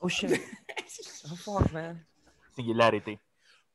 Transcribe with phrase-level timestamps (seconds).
[0.00, 0.40] Oh shit.
[1.32, 2.04] Oh fuck, man.
[2.56, 3.18] Singularity.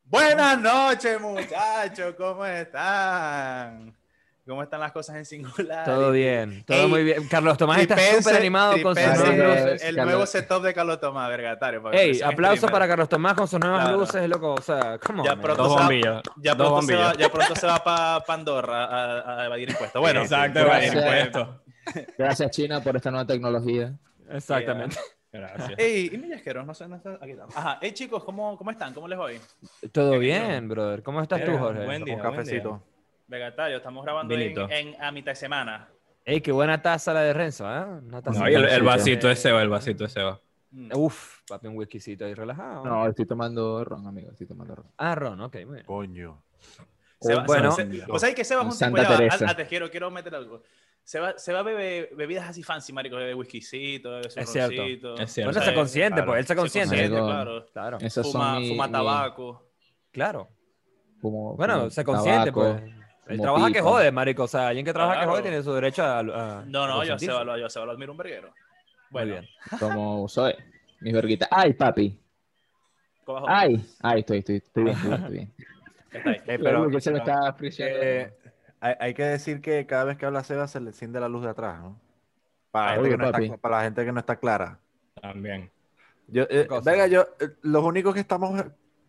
[0.04, 2.14] Buenas noches, muchachos.
[2.18, 3.96] ¿Cómo están?
[4.46, 5.86] ¿Cómo están las cosas en singular?
[5.86, 7.28] Todo bien, todo Ey, muy bien.
[7.28, 9.84] Carlos Tomás está súper animado con sus nuevas el- luces.
[9.84, 10.06] El Carlos.
[10.14, 11.92] nuevo setup de Carlos Tomás, vergatario.
[11.94, 12.72] Ey, aplauso streamer.
[12.74, 13.98] para Carlos Tomás con sus nuevas Claro.
[13.98, 14.54] luces, loco.
[14.56, 16.22] O sea, come on, Ya pronto Dos se va- bombillos.
[16.38, 17.18] Ya dos pronto, se va, bombillos.
[17.18, 20.00] ya pronto se va para Pandora a, a evadir impuestos.
[20.02, 21.48] Bueno, Exacto, evadir impuestos.
[22.18, 23.94] Gracias, China, por esta nueva tecnología.
[24.30, 24.98] Exactamente.
[25.40, 25.74] Gracias.
[25.80, 27.56] Ey, y mi yasquero, no sé, no está, aquí estamos.
[27.56, 28.94] Ajá, hey chicos, ¿cómo, ¿cómo están?
[28.94, 29.40] ¿Cómo les voy?
[29.92, 31.04] Todo bien, brother.
[31.04, 31.86] ¿Cómo estás tú, Jorge?
[31.86, 32.70] buen día, Un buen cafecito.
[32.70, 32.80] día.
[33.28, 35.90] Vegatario, estamos grabando en, en- a mitad de semana.
[36.24, 37.84] Ey, qué buena taza la de Renzo, ¿eh?
[38.08, 40.40] Una taza No, y el, el vasito de- Seba, el vasito de Seba.
[40.72, 40.92] Mm.
[40.96, 42.84] Uf, papi, un whiskycito ahí relajado.
[42.84, 44.32] No, estoy tomando ron, amigo.
[44.32, 44.86] Estoy tomando ron.
[44.98, 45.86] Ah, Ron, ok, muy bien.
[45.86, 46.44] Coño.
[47.22, 47.72] Seba- bueno.
[47.72, 49.44] Seba- Se- ¿Vos sabés que Seba es un tipo Santa ya va, Teresa.
[49.46, 50.62] an- antes quiero, quiero meter algo.
[51.06, 55.16] Seba, Seba bebe bebidas así fancy, marico, bebe whiskycito, su Es cierto.
[55.20, 55.52] Es cierto.
[55.54, 56.26] Bueno, se consciente, claro.
[56.32, 56.90] pues, él se Se consciente.
[56.90, 57.28] consiente, Amigo.
[57.32, 57.66] claro.
[57.72, 58.10] Claro, Fuma,
[58.54, 59.70] son mi, fuma mi- tabaco.
[60.12, 60.48] claro.
[61.22, 62.94] fumo- Bueno, fumo se consciente, tabaco, pues.
[63.28, 64.44] Él trabaja que jode, marico.
[64.44, 66.20] O sea, alguien que trabaja que jode tiene su derecho a.
[66.20, 67.20] a- No, no, a yo a.
[67.20, 68.52] Seba, lo- yo a Seba lo admiro un verguero.
[69.12, 69.50] Bueno, Muy bien.
[69.80, 70.54] Como soy.
[71.02, 71.48] Mis verguitas.
[71.52, 72.20] ¡Ay, papi!
[73.48, 73.84] ¡Ay!
[74.02, 75.54] ¡Ay, estoy, estoy, estoy bien, estoy bien, estoy bien!
[76.12, 76.36] Está ahí.
[76.38, 77.98] Eh, Pero pero que se me está apreciando.
[78.02, 78.34] eh,
[78.80, 81.44] hay, hay que decir que cada vez que habla Seba se le enciende la luz
[81.44, 82.00] de atrás, ¿no?
[82.72, 84.80] Para, la, gente Obvio, que no está, para la gente que no está clara.
[85.22, 85.72] También.
[86.28, 88.66] Yo, eh, venga, yo, eh, los únicos que estamos,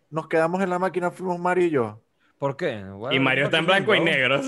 [0.09, 2.01] nos quedamos en la máquina fuimos Mario y yo.
[2.37, 2.83] ¿Por qué?
[2.83, 4.39] Well, Y Mario está en blanco y negro.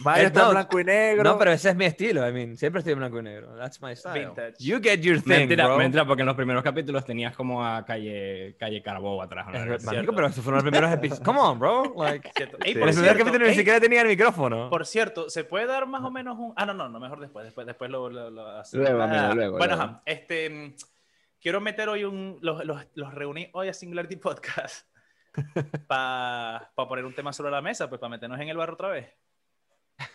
[0.00, 1.24] Mario está en blanco y negro.
[1.24, 2.28] No, pero ese es mi estilo.
[2.28, 3.56] I mean, siempre estoy en blanco y negro.
[3.56, 4.26] That's my style.
[4.26, 4.54] Vintage.
[4.58, 5.78] You get your thing, Mentira, bro.
[5.78, 9.46] mentira, porque en los primeros capítulos tenías como a calle, calle Carabobo atrás.
[9.48, 9.74] ¿no?
[9.74, 11.24] Es marico, pero esos fueron los primeros episodios.
[11.24, 11.94] Come on, bro.
[11.96, 12.30] Like.
[12.64, 12.78] Ey, Sí.
[12.78, 14.68] por el primer capítulo ni siquiera tenía el micrófono.
[14.68, 16.52] Por cierto, ¿se puede dar más o menos un...?
[16.56, 18.10] Ah, no, no, no, mejor después, después, después lo...
[18.10, 18.86] lo, lo hacemos.
[18.86, 19.90] Luego, amigo, Ah, luego, Bueno, luego.
[19.92, 20.74] ajá, este...
[21.40, 22.36] Quiero meter hoy un...
[22.42, 24.86] Los, los, los reuní hoy a Singularity Podcast
[25.86, 29.12] para poner un tema sobre la mesa, pues para meternos en el barro otra vez.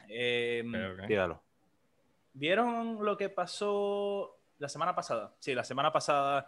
[0.10, 1.08] Eh, Ok, ok.
[1.08, 1.42] Tíralo.
[2.34, 5.34] ¿Vieron lo que pasó la semana pasada?
[5.40, 6.48] Sí, la semana pasada.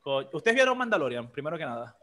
[0.00, 1.96] con- ¿Ustedes vieron Mandalorian, primero que nada?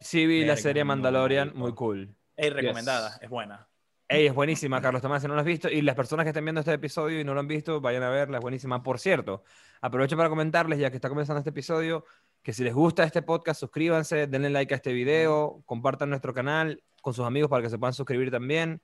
[0.00, 1.54] Sí, vi la serie Mandalorian, no.
[1.60, 2.14] muy cool.
[2.36, 3.66] Ey, recomendada, es buena.
[4.08, 5.68] Ey, es buenísima, Carlos Tomás, si no lo has visto.
[5.68, 8.08] Y las personas que estén viendo este episodio y no lo han visto, vayan a
[8.10, 8.82] verla, es buenísima.
[8.82, 9.44] Por cierto,
[9.80, 12.04] aprovecho para comentarles, ya que está comenzando este episodio,
[12.42, 16.82] que si les gusta este podcast, suscríbanse, denle like a este video, compartan nuestro canal
[17.02, 18.80] con sus amigos para que se puedan suscribir también.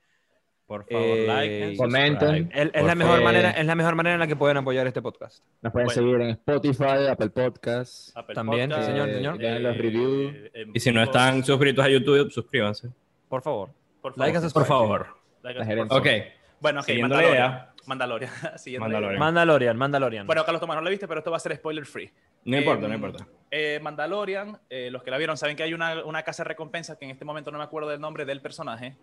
[0.67, 2.51] Por favor, Eh, like comenten.
[2.53, 4.85] Es, es Por la mejor manera, es la mejor manera en la que pueden apoyar
[4.87, 5.45] este podcast.
[5.63, 6.03] Nos pueden Bueno.
[6.03, 8.13] seguir en Spotify, Apple Podcasts.
[8.17, 9.39] Apple También, Podcast, señor, Eh, señor.
[9.39, 10.35] vean los reviews.
[10.53, 12.89] en Y si no están suscritos a YouTube, suscríbanse.
[13.29, 13.71] Por favor.
[14.03, 14.33] por favor.
[14.35, 15.07] like Por favor.
[15.43, 15.97] Like gerencia.
[15.97, 16.07] Ok.
[16.61, 17.67] Bueno, ok, Mandalorian.
[17.87, 18.31] Mandalorian.
[18.81, 19.19] Mandalorian.
[19.21, 20.27] Mandalorian, Mandalorian.
[20.27, 22.11] Bueno, Carlos Tomás no la viste, pero esto va a ser spoiler free.
[22.47, 23.27] No Eh, importa, no importa.
[23.51, 26.97] eh, Mandalorian, eh, los que la vieron saben que hay una, una casa de recompensas
[26.97, 28.97] que en este momento no me acuerdo del nombre del personaje.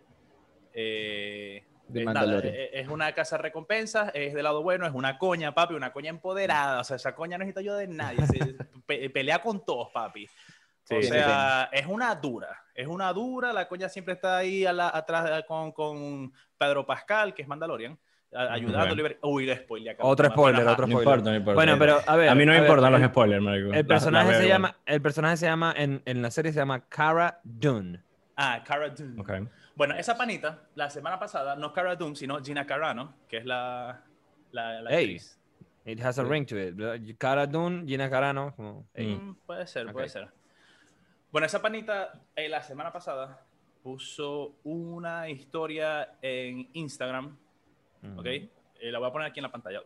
[0.73, 2.55] Eh, De eh, nada, Mandalorian.
[2.55, 5.91] eh, es una casa de recompensas, es del lado bueno, es una coña, papi, una
[5.91, 6.79] coña empoderada.
[6.81, 8.25] O sea, esa coña no necesita ayuda de nadie.
[8.27, 8.55] se-
[8.87, 10.27] pe- pelea con todos, papi.
[10.85, 12.61] Sí, o sí, sea, es una dura.
[12.75, 13.53] Es una dura.
[13.53, 17.97] La coña siempre está ahí a la- atrás con, con Pedro Pascal, que es Mandalorian,
[19.21, 19.97] Uy, le spoiler.
[19.99, 20.99] Otro spoiler, otro No spoiler.
[21.13, 21.55] importa, no importa.
[21.55, 22.29] Bueno, pero a ver.
[22.29, 23.73] a mí no me importan los spoilers, marico.
[23.73, 26.81] El personaje, la se llama, el personaje se llama, en, en la serie se llama
[26.88, 28.01] Cara Dune.
[28.35, 29.13] Ah, Cara Dune.
[29.22, 29.43] igual.
[29.43, 29.49] Ok.
[29.75, 34.01] Bueno, esa panita, la semana pasada, no Cara Dune, sino Gina Carano, que es la,
[34.51, 35.01] la, la.
[35.01, 37.17] It has a ring to it.
[37.17, 38.55] Cara Dune, Gina Carano.
[38.55, 39.16] Como, ey.
[39.16, 40.29] Mm, puede ser, puede ser.
[41.31, 43.41] Bueno, esa panita, eh, la semana pasada,
[43.81, 47.35] puso una historia en Instagram,
[48.03, 48.19] Mm.
[48.19, 48.25] ¿ok?
[48.25, 48.52] Eh,
[48.91, 49.81] la voy a poner aquí en la pantalla.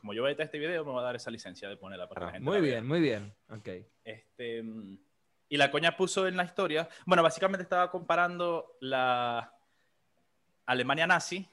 [0.00, 2.08] Como yo voy a editar este video, me va a dar esa licencia de ponerla
[2.08, 3.34] para que la gente Muy la bien, muy bien.
[3.50, 3.64] Ok.
[3.64, 3.82] vea.
[4.04, 4.98] Este, mm,
[5.48, 9.52] y la coña puso en la historia, bueno, básicamente estaba comparando la
[10.66, 11.48] Alemania nazi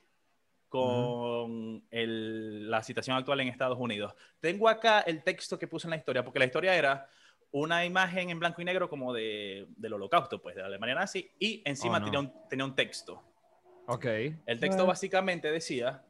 [0.70, 4.14] con el- la situación actual en Estados Unidos.
[4.40, 7.08] Tengo acá el texto que puso en la historia, porque la historia era
[7.52, 11.30] una imagen en blanco y negro como de, del holocausto, pues, de la Alemania nazi,
[11.40, 12.06] y encima Oh, no.
[12.06, 13.22] tenía, un, tenía un texto.
[13.88, 14.06] Ok.
[14.46, 16.04] El texto básicamente decía,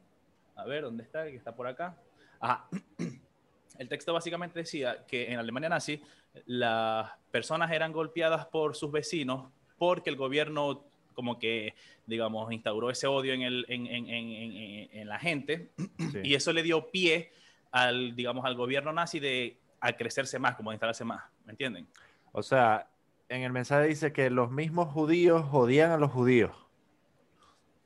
[0.56, 1.24] a ver, ¿dónde está?
[1.24, 1.96] Que está por acá.
[2.40, 2.68] Ajá.
[3.78, 6.00] El texto básicamente decía que en Alemania nazi
[6.46, 10.84] las personas eran golpeadas por sus vecinos porque el gobierno
[11.14, 11.74] como que,
[12.06, 15.70] digamos, instauró ese odio en, el, en, en- en- la gente
[16.12, 16.20] Sí.
[16.22, 17.32] y eso le dio pie
[17.72, 21.86] al, digamos, al gobierno nazi de a crecerse más, como a instalarse más, ¿me entienden?
[22.30, 22.88] O sea,
[23.28, 26.52] en el mensaje dice que los mismos judíos jodían a los judíos.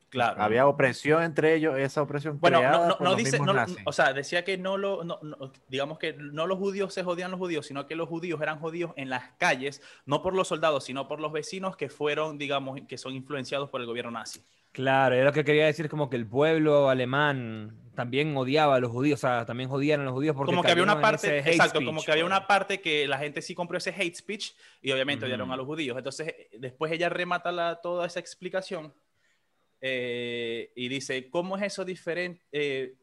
[0.09, 0.41] Claro.
[0.41, 3.53] Había opresión entre ellos, esa opresión Bueno, creada no, no, por no los dice, no,
[3.85, 7.29] o sea, decía que no lo, no- no- digamos que no los judíos se jodían
[7.31, 10.83] los judíos, sino que los judíos eran judíos en las calles, no por los soldados,
[10.83, 14.41] sino por los vecinos que fueron, digamos, que son influenciados por el gobierno nazi.
[14.71, 18.79] Claro, y lo que quería decir es como que el pueblo alemán también odiaba a
[18.79, 21.39] los judíos, o sea, también jodían a los judíos porque Como que había una parte,
[21.39, 22.31] exacto, speech, como que había pues.
[22.37, 24.51] una parte que la gente sí compró ese hate speech
[24.81, 25.97] y obviamente odiaron a los judíos.
[25.97, 28.93] Entonces, después ella remata la, toda esa explicación
[29.81, 32.41] eh, y dice, ¿cómo es eso diferente?
[32.51, 32.95] Eh,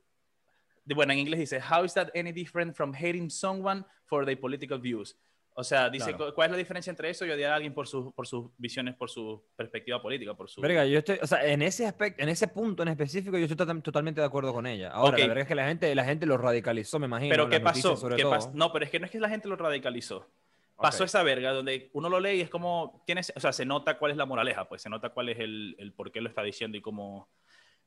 [0.95, 4.79] bueno, en inglés dice, how is that any different from hating someone for their political
[4.79, 5.17] views?
[5.59, 6.27] O sea, dice, Claro.
[6.27, 8.51] "¿cu- ¿cuál es la diferencia entre eso y odiar a alguien por, sus por sus
[8.59, 10.61] visiones, por su perspectiva política, por su...
[10.61, 13.57] Verga, yo estoy, o sea, en ese aspecto, en ese punto en específico, yo estoy
[13.57, 14.91] total- totalmente de acuerdo con ella.
[14.91, 15.21] Ahora, Ok.
[15.21, 17.31] la verdad es que la gente, la gente lo radicalizó, me imagino.
[17.33, 17.95] Pero ¿qué pasó?
[18.15, 18.33] ¿Qué todo.
[18.33, 20.29] pas- No, pero es que no es que la gente lo radicalizó.
[20.77, 21.07] Pasó Ok.
[21.07, 24.11] esa verga donde uno lo lee y es como, tienes, o sea, se nota cuál
[24.11, 26.77] es la moraleja, pues se nota cuál es el, el por qué lo está diciendo
[26.77, 27.31] y cómo...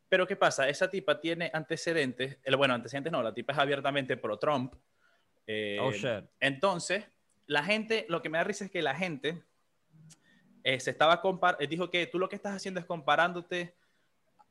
[0.08, 0.68] Pero ¿qué pasa?
[0.68, 4.74] Esa tipa tiene antecedentes, el, bueno, antecedentes no, la tipa es abiertamente pro-Trump.
[5.46, 6.26] eh, Oh, shit.
[6.40, 7.06] entonces,
[7.46, 9.44] la gente, lo que me da risa es que la gente
[10.64, 13.76] eh, se estaba compar eh, dijo que tú lo que estás haciendo es comparándote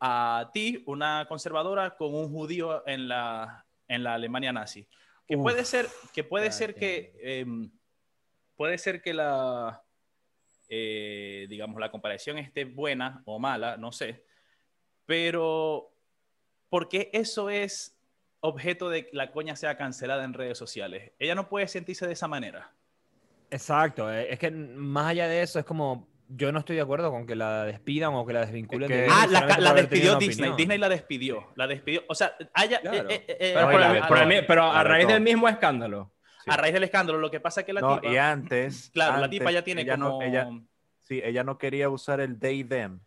[0.00, 4.86] a ti, una conservadora, con un judío en la, en la Alemania nazi.
[5.26, 5.42] Que Uf.
[5.42, 7.44] puede ser que, puede ser que
[8.58, 9.80] puede ser que la,
[10.68, 14.24] eh, digamos, la comparación esté buena o mala, no sé.
[15.06, 15.90] Pero,
[16.68, 17.96] ¿por qué eso es
[18.40, 21.12] objeto de que la coña sea cancelada en redes sociales?
[21.20, 22.72] Ella no puede sentirse de esa manera.
[23.50, 27.12] Exacto, eh, es que más allá de eso es como, yo no estoy de acuerdo
[27.12, 28.90] con que la despidan o que la desvinculen.
[28.90, 30.34] Es que- de Ah, Disney la, despidió Disney.
[30.48, 30.56] opinión.
[30.56, 31.46] Disney la despidió.
[31.54, 32.02] La despidió.
[32.08, 33.08] O sea, haya, Claro.
[33.08, 33.24] eh,
[33.54, 36.12] Pero, por, la por a raíz del mismo escándalo.
[36.48, 36.54] Sí.
[36.54, 38.12] a raíz del escándalo, lo que pasa es que la No, tipa.
[38.12, 38.90] y antes.
[38.94, 40.22] claro, la tipa ya tiene ella no- como.
[40.22, 40.48] ella,
[41.00, 43.00] sí, ella no quería usar el they them.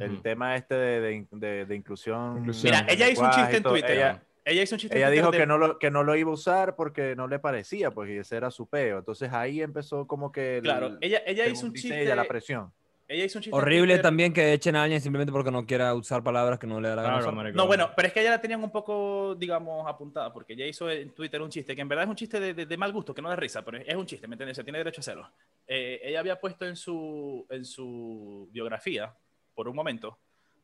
[0.00, 2.38] El tema este de, de- de- de inclusión.
[2.38, 2.72] Inclusión.
[2.74, 3.62] Mira, ella hizo un chiste en.
[3.62, 3.90] Twitter.
[3.90, 6.16] Ella, Ella hizo un chiste en ella dijo de- que no, lo, que no lo
[6.16, 8.98] iba a usar porque no le parecía, pues, y ese era su peo.
[8.98, 10.56] Entonces ahí empezó como que.
[10.58, 12.02] el- Claro, ella, ella hizo un chiste.
[12.02, 12.72] ella, la presión.
[13.06, 16.22] Ella hizo un chiste Horrible también que echen a alguien simplemente porque no quiera usar
[16.22, 17.18] palabras que no le da la gana.
[17.18, 17.56] Claro, marico.
[17.56, 20.90] No, bueno, pero es que ella la tenían un poco, digamos, apuntada, porque ella hizo
[20.90, 23.14] en Twitter un chiste, que en verdad es un chiste de, de- de mal gusto,
[23.14, 24.56] que no da risa, pero es un chiste, ¿me entiendes?
[24.56, 25.30] Se tiene derecho a hacerlo.
[25.66, 29.14] Eh, ella había puesto en su, en su biografía,
[29.54, 30.18] por un momento,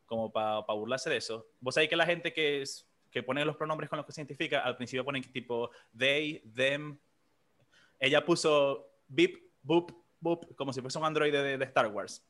[0.07, 1.47] como para burlarse de eso.
[1.59, 4.21] Vos sabés que la gente que, es, que pone los pronombres con los que se
[4.21, 6.97] identifica, al principio ponen tipo they, them.
[7.99, 12.25] Ella puso beep, boop, boop, como si fuese un androide de, de Star Wars.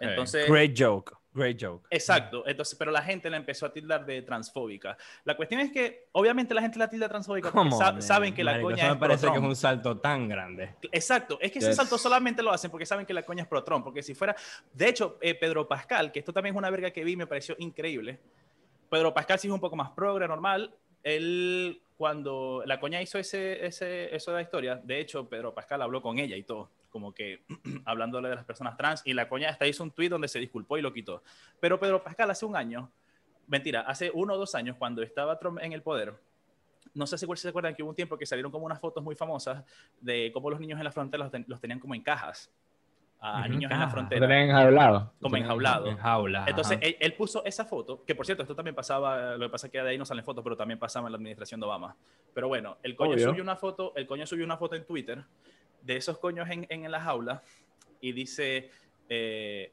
[0.00, 1.86] Entonces, Great joke, great joke.
[1.90, 4.96] Exacto, entonces, pero la gente la empezó a tildar de transfóbica.
[5.24, 8.60] La cuestión es que, obviamente, la gente la tilda transfóbica porque sa- saben que la
[8.60, 10.74] coña eso es me parece que es un salto tan grande.
[10.92, 13.84] Exacto, es que ese salto solamente lo hacen porque saben que la coña es pro-Trump.
[13.84, 14.34] Porque si fuera.
[14.72, 17.54] De hecho, eh, Pedro Pascal, que esto también es una verga que vi, me pareció
[17.58, 18.18] increíble.
[18.90, 20.74] Pedro Pascal sí es un poco más progre, normal.
[21.02, 25.80] Él, cuando la coña hizo ese, ese, eso de la historia, de hecho, Pedro Pascal
[25.82, 27.44] habló con ella y todo, como que
[27.84, 29.02] hablándole de las personas trans.
[29.04, 31.22] Y la coña hasta hizo un tweet donde se disculpó y lo quitó.
[31.60, 32.90] Pero Pedro Pascal hace un año,
[33.46, 36.14] mentira, hace uno o dos años, cuando estaba Trump en el poder,
[36.94, 39.14] no sé si se acuerdan que hubo un tiempo que salieron como unas fotos muy
[39.14, 39.64] famosas
[40.00, 42.50] de cómo los niños en la frontera los, ten- los tenían como en cajas.
[43.20, 44.20] A niños en la frontera.
[44.28, 45.12] tenían enjaulado.
[45.20, 45.86] Como enjaulado.
[45.88, 46.44] En jaula.
[46.46, 49.66] Entonces, él, él puso esa foto, que por cierto, esto también pasaba, lo que pasa
[49.66, 51.96] es que de ahí no salen fotos, pero también pasaba en la administración de Obama.
[52.32, 53.28] Pero bueno, el coño Obvio.
[53.30, 55.24] subió una foto, el coño subió una foto en Twitter
[55.88, 57.42] de esos coños en, en, la jaula
[58.00, 58.70] y dice
[59.08, 59.72] eh,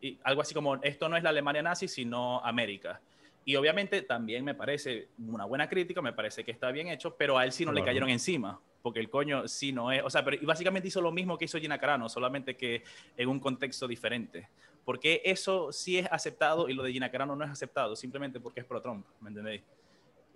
[0.00, 3.00] y algo así como, esto no es la Alemania nazi, sino América.
[3.46, 7.38] Y obviamente también me parece una buena crítica, me parece que está bien hecho, pero
[7.38, 7.86] a él sí no le Claro.
[7.86, 11.10] cayeron encima, porque el coño sí no es, o sea, pero y básicamente hizo lo
[11.10, 12.82] mismo que hizo Gina Carano, solamente que
[13.16, 14.48] en un contexto diferente.
[14.84, 18.60] Porque eso sí es aceptado y lo de Gina Carano no es aceptado, simplemente porque
[18.60, 19.62] es pro-Trump, ¿me entendéis?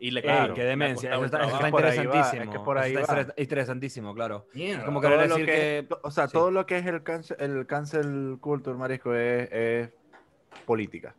[0.00, 1.12] Y le Ey, claro, qué demencia.
[1.14, 2.42] Eso está, eso va, interesantísimo.
[2.44, 3.26] es que por ahí Eso está va.
[3.36, 4.46] interesantísimo, claro.
[4.54, 6.32] Es como querer lo decir que- o sea, sí.
[6.32, 9.90] todo lo que es el cancel, el cancel culture, marisco, es, es
[10.64, 11.16] política.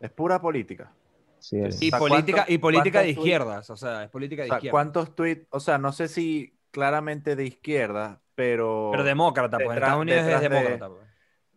[0.00, 0.92] Es pura política.
[1.38, 1.80] Sí, es.
[1.82, 3.70] Y O sea, política, ¿cuántos- y política de izquierdas.
[3.70, 4.72] O sea, es política O de sea, izquierdas.
[4.72, 5.46] ¿cuántos tweets?
[5.50, 9.68] O sea, no sé si claramente de izquierda, pero, Pero demócrata, pues.
[9.68, 10.88] En Detrás- Estados Unidos es de- demócrata.
[10.88, 11.00] pues.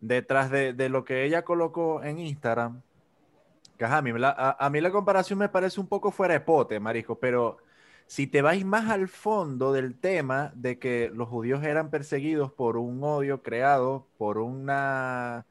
[0.02, 2.82] detrás de, de lo que ella colocó en Instagram,
[3.86, 6.80] ajá, a, mí, la, a, mí la comparación me parece un poco fuera de pote,
[6.80, 7.58] marisco, pero
[8.08, 12.78] si te vais más al fondo del tema de que los judíos eran perseguidos por
[12.78, 15.46] un odio creado por una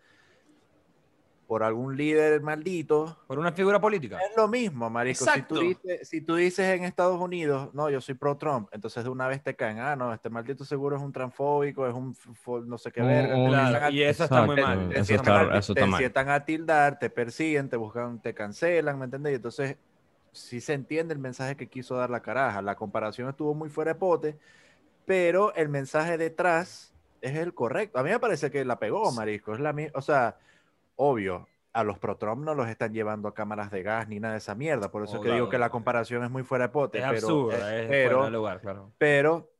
[1.48, 4.18] por algún líder maldito, Por una figura política.
[4.20, 5.24] es lo mismo, marico.
[5.24, 5.54] Si Exacto.
[5.54, 9.08] tú, dices, si tú dices en Estados Unidos, no, yo soy pro Trump, entonces de
[9.08, 12.14] una vez te caen, ah, no, este maldito seguro es un transfóbico, es un
[12.66, 13.34] no sé qué verga.
[13.34, 14.88] te empiezan Claro, a- y eso está muy mal.
[14.90, 15.98] te Eso está- a- eso te está mal.
[15.98, 19.32] sientan a tildar, te persiguen, te buscan, te cancelan, ¿me entiendes?
[19.32, 19.76] Y entonces
[20.32, 22.60] sí se entiende el mensaje que quiso dar la caraja.
[22.60, 24.36] La comparación estuvo muy fuera de pote,
[25.06, 27.98] pero el mensaje detrás es el correcto.
[27.98, 29.54] A mí me parece que la pegó, marisco.
[29.54, 30.36] Es la o sea,
[30.98, 34.38] obvio, a los Protrom no los están llevando a cámaras de gas ni nada de
[34.38, 34.90] esa mierda.
[34.90, 36.98] Por eso Oh, es que digo que la comparación es muy fuera de pote.
[36.98, 38.92] Es pero, absurda, eh, es pero, fuera de lugar, claro.
[38.98, 39.50] pero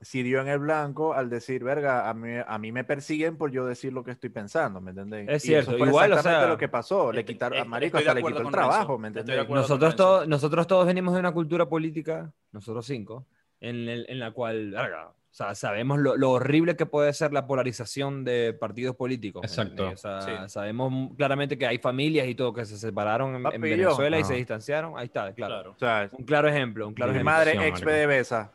[0.00, 3.50] si dio en el blanco al decir, verga, a mí, a mí me persiguen por
[3.50, 5.26] yo decir lo que estoy pensando, ¿me entendés?
[5.28, 7.12] Es Y eso cierto, fue igual, o exactamente sea, lo que pasó.
[7.12, 10.66] Le quitaron, a estoy- Marico hasta le quitó el trabajo, ¿me con Nosotros todos, nosotros
[10.66, 13.26] todos venimos de una cultura política, nosotros cinco,
[13.60, 17.32] en, el- en la cual, verga, o sea, sabemos lo, lo horrible que puede ser
[17.32, 19.42] la polarización de partidos políticos.
[19.42, 19.90] ¿me Exacto.
[19.90, 20.30] O sea, Sí.
[20.48, 23.60] sabemos claramente que hay familias y todo que se separaron en, en.
[23.60, 24.98] Venezuela y se distanciaron.
[24.98, 25.54] Ahí está, claro.
[25.54, 25.70] Claro.
[25.72, 27.32] O sea, Un claro ejemplo, un claro Mi ejemplo.
[27.32, 28.50] madre ex PDVSA.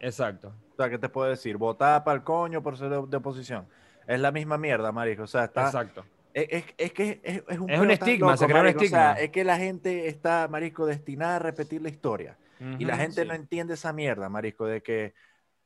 [0.00, 0.52] Exacto.
[0.72, 1.56] O sea, ¿qué te puedo decir?
[1.56, 3.66] Votada para el coño por ser de, de oposición.
[4.06, 5.24] Es la misma mierda, marico.
[5.24, 5.66] O sea, está...
[5.66, 6.04] Exacto.
[6.32, 8.84] Es, es- es que es, es un, Es un estigma, se crea un marico.
[8.84, 9.24] O sea, estigma.
[9.24, 12.36] es que la gente está, marico, destinada a repetir la historia.
[12.78, 13.28] Y la gente sí.
[13.28, 15.14] no entiende esa mierda, marico, de que,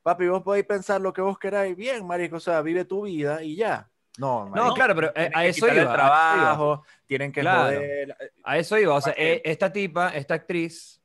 [0.02, 3.42] papi, vos podéis pensar lo que vos queráis, bien, marico, o sea, vive tu vida
[3.42, 3.88] y ya.
[4.18, 4.68] No, marico.
[4.68, 5.82] No, claro, pero eh, a eso iba.
[5.82, 7.62] el trabajo, tienen que Claro.
[7.80, 8.16] joder.
[8.44, 11.00] A eso iba, o sea, eh, esta tipa, esta actriz,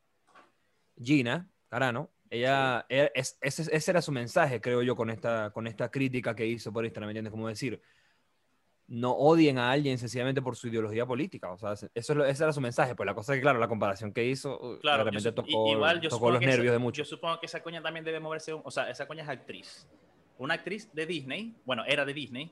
[1.01, 5.89] Gina Carano, ella, es- ese, ese era su mensaje, creo yo, con esta, con esta
[5.89, 7.32] crítica que hizo por Instagram, ¿me entiendes?
[7.32, 7.82] Como decir,
[8.89, 12.44] no odien a alguien sencillamente por su ideología política, o sea, eso es lo- ese
[12.44, 15.10] era su mensaje, pues la cosa es que, claro, la comparación que hizo, uh, Claro,
[15.12, 17.10] yo i- tocó, igual yo tocó los esa- nervios de Yo muchos.
[17.10, 19.88] supongo que esa coña también debe moverse, o sea, esa coña es actriz.
[20.38, 22.50] Una actriz de Disney, bueno, era de Disney,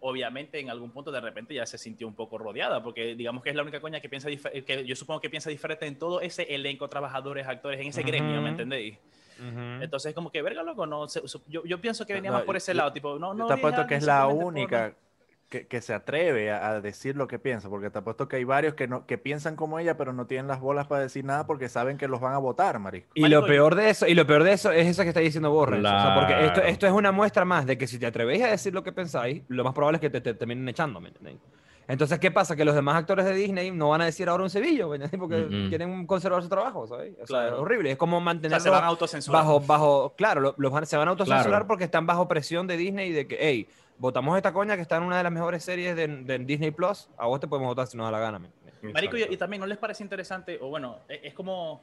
[0.00, 3.50] obviamente en algún punto de repente ya se sintió un poco rodeada, porque digamos que
[3.50, 6.42] es la única coña que piensa, que yo supongo que piensa diferente en todo ese
[6.54, 8.42] elenco, trabajadores, actores, en ese gremio, Ujú.
[8.42, 8.96] ¿me entendéis?
[9.38, 9.82] Ujú.
[9.82, 12.72] Entonces como que, verga, loco, no, se- yo, yo pienso que No, veníamos por ese
[12.72, 13.46] yo- lado, tipo, no, no.
[13.46, 14.94] te odies apuesto a que es la por- única
[15.48, 18.44] que, que se atreve a, a decir lo que piensa, porque te apuesto que hay
[18.44, 21.46] varios que, no, que piensan como ella, pero no tienen las bolas para decir nada
[21.46, 23.08] porque saben que los van a votar, marico.
[23.14, 25.64] Y lo peor de eso, y lo peor de eso es eso que está diciendo
[25.64, 25.88] Renzo.
[25.88, 28.48] O sea, porque esto, esto es una muestra más de que si te atrevéis a
[28.48, 31.38] decir lo que pensáis, lo más probable es que te, te terminen echando, ¿me entendéis?
[31.90, 32.54] Entonces, ¿qué pasa?
[32.54, 34.90] Que los demás actores de Disney no van a decir ahora un cebillo.
[35.18, 37.14] Porque quieren conservar su trabajo, ¿sabes?
[37.14, 37.56] O sea, Claro.
[37.56, 37.90] es horrible.
[37.92, 39.40] Es como O sea, mantenerlo se van a autocensurar.
[39.42, 41.66] bajo, bajo, claro, lo- los van- se van a autocensurar Claro.
[41.66, 45.02] porque están bajo presión de Disney de que, hey, votamos esta coña que está en
[45.04, 47.96] una de las mejores series de, de Disney Plus, a vos te podemos votar si
[47.96, 48.40] nos da la gana.
[48.94, 51.82] Marico, y, y también no les parece interesante, o bueno, e- es, como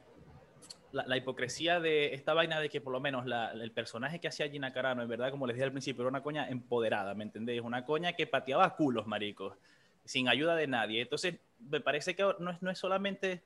[0.92, 4.28] la, la hipocresía de esta vaina de que por lo menos la- el personaje que
[4.28, 7.24] hacía Gina Carano, en verdad, como les dije al principio, era una coña empoderada, ¿me
[7.24, 7.60] entendéis?
[7.60, 9.54] Una coña que pateaba culos, maricos,
[10.04, 11.02] sin ayuda de nadie.
[11.02, 13.42] Entonces, me parece que no es, no es solamente,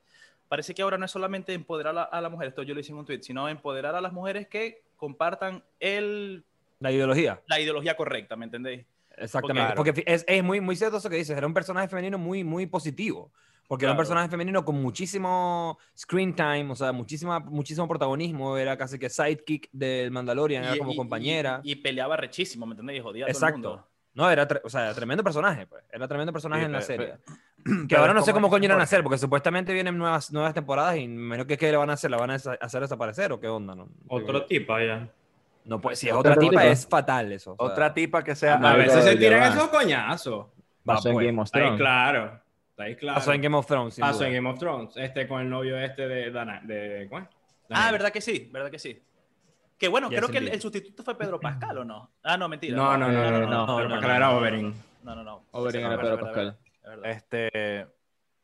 [0.49, 2.93] parece que ahora no es solamente empoderar a a la mujer, esto yo lo hice
[2.93, 6.45] en un tweet, sino empoderar a las mujeres que compartan el,
[6.81, 7.41] La ideología.
[7.47, 8.85] la ideología correcta, ¿me entendéis?
[9.17, 12.17] Exactamente, Porque- porque, es, es muy, muy cierto eso que dices, era un personaje femenino
[12.17, 13.33] muy, muy positivo,
[13.69, 14.09] porque era un Claro.
[14.09, 19.69] personaje femenino con muchísimo screen time, o sea, muchísima, muchísimo protagonismo, era casi que sidekick
[19.73, 21.61] del Mandalorian, era Y- como y- compañera.
[21.63, 23.03] Y, y peleaba rechísimo, ¿me entendéis?
[23.03, 23.69] Jodía a todo el Exacto.
[23.69, 23.87] mundo.
[24.15, 27.07] No, era, o sea, tremendo personaje, pues, era tremendo personaje Sí, en la serie.
[27.07, 27.33] pe-
[27.89, 30.97] que ahora no sé cómo coño irán a hacer, porque supuestamente vienen nuevas, nuevas temporadas
[30.97, 33.49] y menos que qué le van a hacer, la van a hacer desaparecer o qué
[33.49, 33.89] onda, ¿no?
[34.09, 35.09] Otro tipo ya.
[35.65, 37.55] No, pues si es Otra otra tipa es fatal eso.
[37.59, 38.55] o sea, Otra tipa que sea...
[38.55, 40.47] A veces se tiran esos coñazos.
[40.85, 41.27] Pasó en pues.
[41.27, 41.81] Game of Está ahí Thrones.
[41.81, 42.41] claro.
[42.79, 43.19] Ahí claro.
[43.19, 44.97] Pasó en Game of Thrones, Pasó en Game of Thrones.
[44.97, 46.61] Este con el novio este de Dana.
[46.65, 47.29] De, ¿cómo es?
[47.69, 47.93] Ah.
[47.93, 48.49] ¿verdad que sí?
[48.51, 49.03] ¿Verdad que sí?
[49.79, 52.11] Que bueno, Ya creo que el, sustituto fue Pedro Pascal, ¿o no?
[52.23, 52.77] Ah, no, mentira.
[52.77, 53.67] No, no, no, no, no.
[53.67, 54.39] no, Pascal no, era no.
[54.39, 54.75] Oberyn.
[55.03, 55.45] No, no, no.
[55.53, 56.59] Oberyn era Pedro Pascal.
[57.05, 57.87] Este,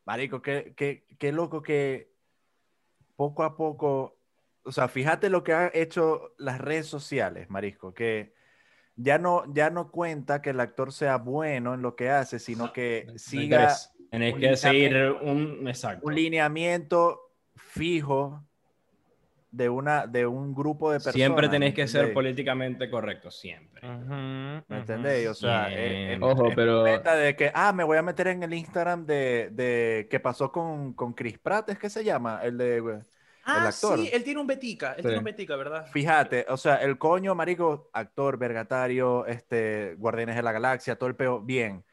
[0.04, 2.11] marico, qué, qué, qué loco que
[3.16, 4.15] poco a poco,
[4.66, 8.35] o sea, fíjate lo que han hecho las redes sociales, marisco, que
[8.96, 12.73] ya no, ya no cuenta que el actor sea bueno en lo que hace, sino
[12.73, 15.66] que siga Entonces, Tenéis un que seguir un.
[15.68, 16.06] Exacto.
[16.06, 17.20] un lineamiento
[17.56, 18.44] fijo
[19.50, 21.14] de, una, de un grupo de personas.
[21.14, 23.87] Siempre tenéis ¿me que ser políticamente correcto, siempre.
[23.87, 24.75] Ujú, ¿Me ujú.
[24.75, 25.28] entendéis?
[25.28, 25.80] O sea, Bien.
[25.80, 28.54] eh, eh, Ojo, es pero- meta de que, ah, me voy a meter en el
[28.54, 32.40] Instagram de, de que pasó con, con Chris Pratt, ¿es que se llama?
[32.42, 33.00] El de,
[33.48, 33.98] Ah, actor.
[34.00, 34.90] sí, él tiene un betica.
[34.90, 35.02] Él Sí.
[35.02, 35.86] tiene un betica, ¿verdad?
[35.92, 41.14] fíjate, o sea, el coño, marico, actor, vergatario, este, Guardianes de la Galaxia, todo el
[41.16, 41.84] peo, bien.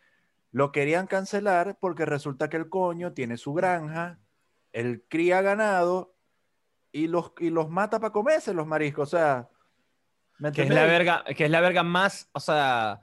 [0.52, 4.20] Lo querían cancelar porque resulta que el coño tiene su granja,
[4.72, 6.16] él cría ganado
[6.92, 9.50] y los, y los mata para comerse los mariscos, o sea,
[10.40, 13.02] ¿me Que es la verga, que es la verga más, o sea,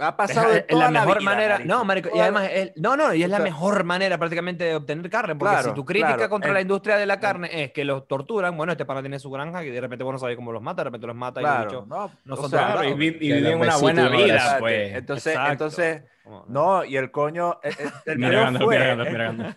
[0.00, 1.54] Ha pasado de toda la mejor vida, manera.
[1.54, 1.68] marico.
[1.74, 4.64] No, marico, y además, es- no, no, y es O la sea- mejor manera prácticamente
[4.64, 5.34] de obtener carne.
[5.36, 7.84] Porque Claro, si tu crítica claro, contra en- la industria de la carne es que
[7.84, 10.52] los torturan, bueno, este pana tiene su granja y de repente vos no sabés cómo
[10.52, 13.32] los mata, de repente los mata y los no, no son sea, y, vi- y
[13.32, 14.94] viven una buena vida, pues.
[14.94, 15.52] Entonces, Exacto.
[15.52, 16.02] entonces,
[16.48, 19.56] no, y el coño, eh, eh, el Mira, peo grande, fue, mira, grande, mira, grande.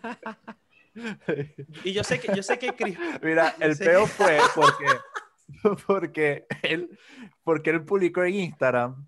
[1.84, 4.86] Y yo sé que, yo sé que Chris- Mira, el peo fue porque,
[5.88, 6.90] porque, él,
[7.44, 9.08] porque él publicó en Instagram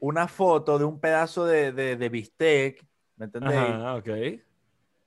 [0.00, 2.84] una foto de un pedazo de, de, de bistec,
[3.16, 3.76] ¿me entendéis?
[3.76, 4.06] Ajá, ok.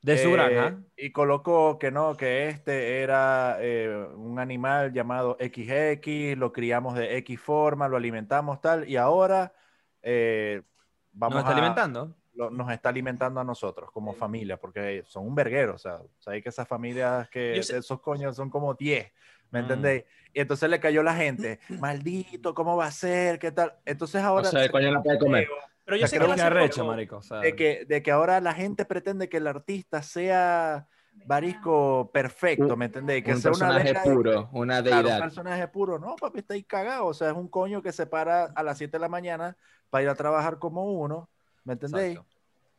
[0.02, 0.84] De su Eh, granja.
[0.98, 7.18] Y colocó que no, que este era eh, un animal llamado XX, lo criamos de
[7.18, 9.54] X forma, lo alimentamos tal, y ahora
[10.02, 10.62] eh,
[11.14, 12.16] vamos Nos está a- alimentando.
[12.36, 16.44] lo- nos está alimentando a nosotros como familia, porque son un verguero, o sea, sabéis
[16.44, 19.12] que esas familias que sé- esos coños son como 10,
[19.54, 19.64] ¿me Mm.
[19.64, 20.04] entendéis?
[20.34, 23.40] Y entonces le cayó la gente, maldito, ¿cómo va a ser?
[23.40, 23.76] ¿Qué tal?
[23.86, 24.50] Entonces O ahora...
[24.50, 25.48] sea, el se coño no puede comer.
[25.86, 27.18] Pero yo O sé sea, que hace arrecho, marico.
[27.18, 30.88] o sea, de que, de que ahora la gente pretende que el artista sea
[31.26, 33.24] barisco perfecto, ¿me entendéis?
[33.24, 35.20] Que Un sea una personaje verga de- puro, una Claro, un deidad.
[35.20, 36.00] personaje puro.
[36.00, 37.06] No, papi, está ahí cagado.
[37.08, 39.58] O sea, es un coño que se para a las 7 de la mañana
[39.90, 41.30] para ir a trabajar como uno,
[41.66, 42.18] ¿me entendéis?
[42.18, 42.33] exacto.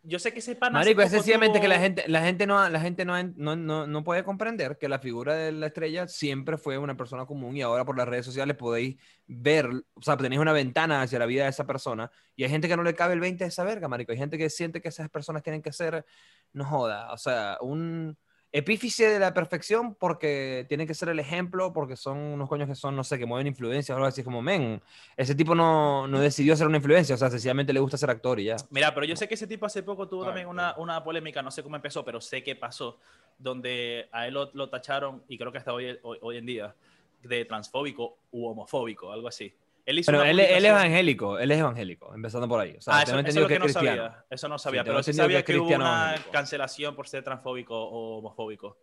[0.07, 2.81] Yo sé que ese pana Marico, es sencillamente que la gente, la gente, no, la
[2.81, 6.77] gente no, no, no, no puede comprender que la figura de la estrella siempre fue
[6.77, 8.97] una persona común y ahora por las redes sociales podéis
[9.27, 12.69] ver, o sea, tenéis una ventana hacia la vida de esa persona y hay gente
[12.69, 14.13] que no le cabe el 20 de esa verga, marico.
[14.13, 16.05] Hay gente que siente que esas personas tienen que ser,
[16.53, 18.19] no joda, o sea, un
[18.55, 22.77] epífice de la perfección porque tienen que ser el ejemplo, porque son unos coños que
[22.77, 24.81] son, no sé, que mueven influencias o algo así, como, men,
[25.17, 28.39] ese tipo no, no decidió ser una influencia, o sea, sencillamente le gusta ser actor
[28.39, 28.57] y ya.
[28.71, 31.51] Mira, pero yo sé que ese tipo hace poco tuvo también una, una polémica, no
[31.51, 33.01] sé cómo empezó, pero sé que pasó,
[33.37, 36.77] donde a él lo, lo tacharon, y creo que hasta hoy, hoy, hoy en día,
[37.25, 39.53] de transfóbico u homofóbico, algo así.
[39.87, 42.75] Él hizo Pero él, él es evangélico, él es evangélico, empezando por ahí.
[42.79, 44.03] O sea, Ah, eso, eso es entendido lo que, que no cristiano.
[44.03, 44.25] sabía.
[44.31, 45.76] Eso no sabía, Sí, pero sí sabía que que, hubo una
[46.07, 46.31] evangélico.
[46.31, 48.79] cancelación por ser transfóbico o homofóbico.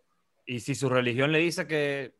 [0.46, 2.14] Y si su religión le dice que,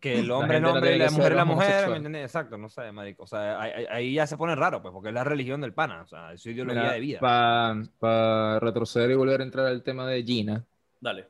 [0.00, 1.90] que el hombre es hombre y la mujer es la mujer, homosexual.
[1.90, 2.24] ¿me entiendes?
[2.24, 3.24] Exacto, no sé, marico.
[3.24, 5.74] O sea, ahí, ahí- ahí ya se pone raro, pues, porque es la religión del
[5.74, 7.20] pana, o sea, es su ideología de vida.
[7.20, 10.64] Para retroceder y volver a entrar al tema de Gina,
[10.98, 11.26] Dale.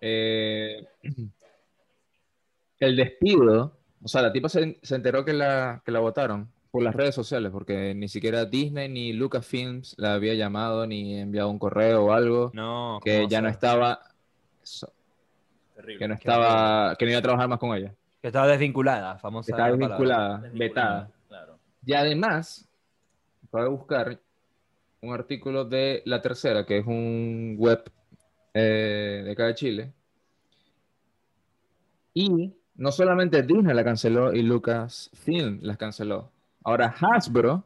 [0.00, 0.86] eh,
[2.78, 6.82] el despido, o sea, la tipa se, se enteró que la, que la votaron por
[6.82, 11.58] las redes sociales, porque ni siquiera Disney ni Lucasfilms la había llamado ni enviado un
[11.58, 14.00] correo o algo, No, que ¿cómo ya no estaba,
[15.74, 15.98] Terrible.
[15.98, 19.20] que no estaba, que no iba a trabajar más con ella, Que estaba desvinculada, que
[19.20, 19.52] famosa.
[19.52, 21.10] estaba desvinculada, vetada.
[21.28, 21.58] Claro.
[21.84, 22.68] Y además,
[23.48, 24.20] acabo de buscar
[25.00, 27.90] un artículo de La Tercera, que es un web
[28.52, 29.92] eh, de acá de Chile.
[32.14, 36.30] Y no solamente Disney la canceló y Lucasfilm las canceló.
[36.64, 37.64] Ahora Hasbro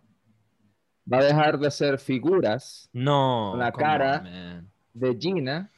[1.13, 3.49] va a dejar de hacer figuras No.
[3.53, 4.23] Con la cara.
[4.25, 5.71] on, de Gina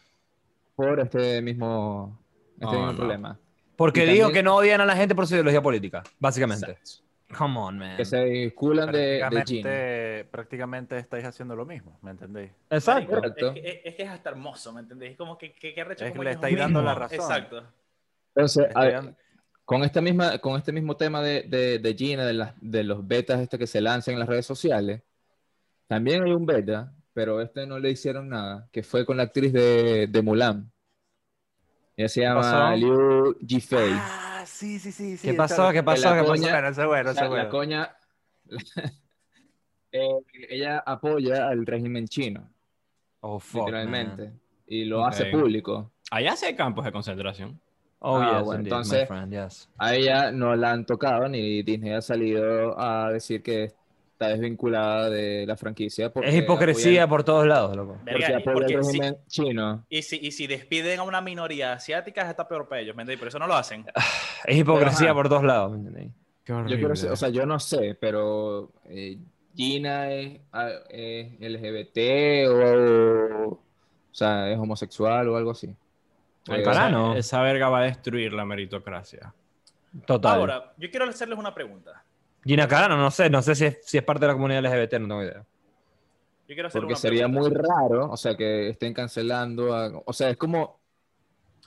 [0.75, 2.19] por este mismo,
[2.55, 2.97] este No, mismo no.
[2.97, 3.39] problema.
[3.77, 6.73] Porque Y dijo también- que no odian a la gente por su ideología política, básicamente.
[6.73, 7.03] Exacto.
[7.37, 7.97] Come on, man.
[7.97, 10.31] Que se vinculan de, de Gina.
[10.31, 12.51] Prácticamente, estáis haciendo lo mismo, ¿me entendéis?
[12.69, 13.23] Exacto.
[13.25, 15.13] Es que, es, es que es hasta hermoso, ¿me entendés?
[15.13, 17.19] Es como que, que, que arrecho Es como que le estáis dando la razón.
[17.19, 17.65] Exacto.
[18.35, 19.17] Entonces, a ver,
[19.65, 23.07] con esta misma, con este mismo tema de, de, de Gina, de, las, de los
[23.07, 25.03] betas este que se lanzan en las redes sociales,
[25.87, 29.53] también hay un beta, pero este no le hicieron nada, que fue con la actriz
[29.53, 30.73] de, de Mulan.
[31.97, 32.77] Ella se llama pasó?
[32.77, 33.93] Liu Jifei.
[33.95, 35.17] Ah, sí, sí, sí.
[35.17, 35.71] sí ¿Qué pasó?
[35.73, 36.11] ¿Qué pasó?
[36.11, 36.89] la ¿Qué pasó?
[36.89, 37.97] Bueno, bueno, la coña,
[39.93, 40.09] eh,
[40.49, 42.51] ella apoya al régimen chino,
[43.21, 44.41] Oh, fuck, literalmente, man.
[44.67, 45.93] y lo hace público.
[46.11, 47.62] Allá sí hay campos de concentración.
[48.05, 49.69] Oh, Ah, yes, bueno, indeed, my entonces- friend, yes.
[49.79, 53.73] A ella no la han tocado, ni Disney ha salido a decir que
[54.13, 56.13] está desvinculada de la franquicia.
[56.13, 57.99] porque Es hipocresía por todos lados, loco.
[58.05, 59.85] Verga, porque el si- régimen chino.
[59.89, 63.19] y, si, y si despiden a una minoría asiática, está peor para ellos, ¿me entendés?
[63.21, 63.85] Por eso no lo hacen.
[64.47, 66.13] Es hipocresía por todos lados, ¿me entendéis?
[66.45, 69.17] Qué Yo quiero o sea, yo no sé, pero eh,
[69.55, 70.41] Gina es,
[70.91, 73.59] es LGBT o, o
[74.11, 75.73] sea, es homosexual o algo así.
[76.49, 77.15] Ojalá esa- no.
[77.15, 79.33] Esa verga va a destruir la meritocracia.
[80.07, 80.39] Total.
[80.39, 82.03] Ahora, yo quiero hacerles una pregunta.
[82.45, 84.95] Gina Carano, no sé, no sé si es, si es parte de la comunidad LGBT,
[84.99, 85.45] no tengo idea.
[86.49, 87.49] Yo quiero hacer porque una sería pregunta.
[87.49, 90.81] muy raro, o sea, que estén cancelando, a- o sea, es como,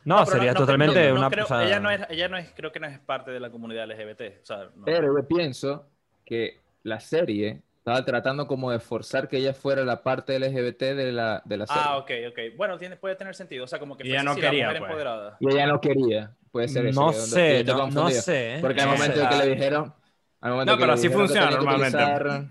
[0.04, 1.30] No, sería no- totalmente no- no una.
[1.30, 3.40] creo- o sea, ella, no es, ella no es, creo que no es parte de
[3.40, 4.40] la comunidad LGBT.
[4.42, 4.84] O sea, no.
[4.86, 5.88] pero yo pienso
[6.26, 11.12] que la serie estaba tratando como de forzar que ella fuera la parte LGBT de
[11.12, 11.84] la, de la serie.
[11.86, 12.40] Ah, ok, ok.
[12.58, 13.66] Bueno, tiene, puede tener sentido.
[13.66, 14.90] O sea, como que ella no quería, mujer pues.
[14.90, 15.38] empoderada.
[15.40, 17.00] Y ella no quería, puede ser eso.
[17.00, 18.58] No sé, no, no sé.
[18.60, 19.24] Porque al no momento sé.
[19.24, 19.94] en que le dijeron...
[20.42, 22.50] al momento No, que pero le así funciona normalmente.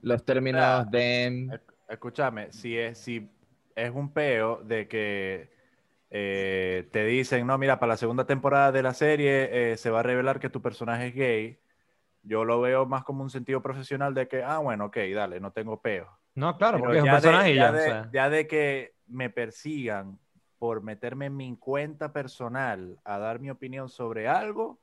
[0.00, 0.86] los términos Ah.
[0.90, 3.30] Esc- Escúchame, si es, si
[3.74, 5.50] es un peo de que
[6.10, 10.00] eh, te dicen, no, mira, para la segunda temporada de la serie eh, se va
[10.00, 11.58] a revelar que tu personaje es gay,
[12.28, 15.50] yo lo veo más como un sentido profesional de que, ah, bueno, ok, dale, no
[15.50, 16.06] tengo peo.
[16.34, 17.70] No, claro, Pero porque es un de- personaje y ya ya.
[17.70, 18.08] o de, sea.
[18.12, 20.18] ya de que me persigan
[20.58, 24.78] por meterme en mi cuenta personal a dar mi opinión sobre algo,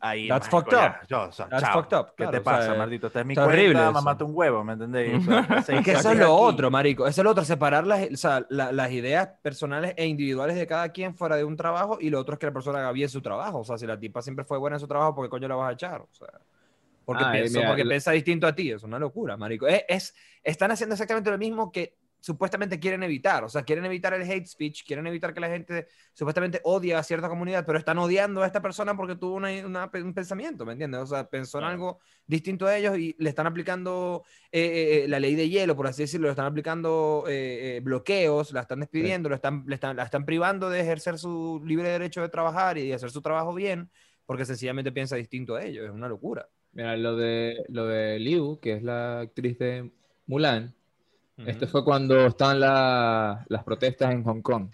[0.00, 0.28] ahí.
[0.28, 1.06] That's marico, fucked up.
[1.08, 1.82] yo, o sea, That's chao.
[1.82, 3.06] fucked up, ¿Qué claro, te o sea, pasa, maldito?
[3.06, 5.26] Esta es mi cuenta, mamate un huevo, ¿me entendéis?
[5.28, 6.54] O sea, que eso es lo aquí.
[6.54, 7.06] otro, marico.
[7.06, 10.66] Eso es lo otro, separar las, o sea, la- las ideas personales e individuales de
[10.66, 13.08] cada quien fuera de un trabajo y lo otro es que la persona haga bien
[13.08, 13.60] su trabajo.
[13.60, 15.54] O sea, si la tipa siempre fue buena en su trabajo, ¿por qué coño la
[15.56, 16.00] vas a echar?
[16.00, 16.28] O sea,
[17.04, 18.70] porque, Ah, pienso, mira, porque lo- piensa distinto a ti.
[18.70, 19.66] Es una locura, marico.
[19.66, 23.42] Es, es- están haciendo exactamente lo mismo que supuestamente quieren evitar.
[23.42, 27.02] O sea, quieren evitar el hate speech, quieren evitar que la gente supuestamente odie a
[27.02, 30.72] cierta comunidad, pero están odiando a esta persona porque tuvo una- una- un pensamiento, ¿me
[30.74, 31.00] entiendes?
[31.00, 35.08] O sea, pensó en algo distinto a ellos y le están aplicando eh, eh, eh,
[35.08, 38.78] la ley de hielo, por así decirlo, le están aplicando eh, eh, bloqueos, la están
[38.78, 42.78] despidiendo, lo están, le están, la están privando de ejercer su libre derecho de trabajar
[42.78, 43.90] y de hacer su trabajo bien,
[44.26, 45.86] porque sencillamente piensa distinto a ellos.
[45.86, 46.48] Es una locura.
[46.72, 49.90] Mira, lo de, lo de Liu, que es la actriz de
[50.26, 50.74] Mulan,
[51.44, 51.68] este Ujú.
[51.68, 54.70] fue cuando estaban la- las protestas en Hong Kong,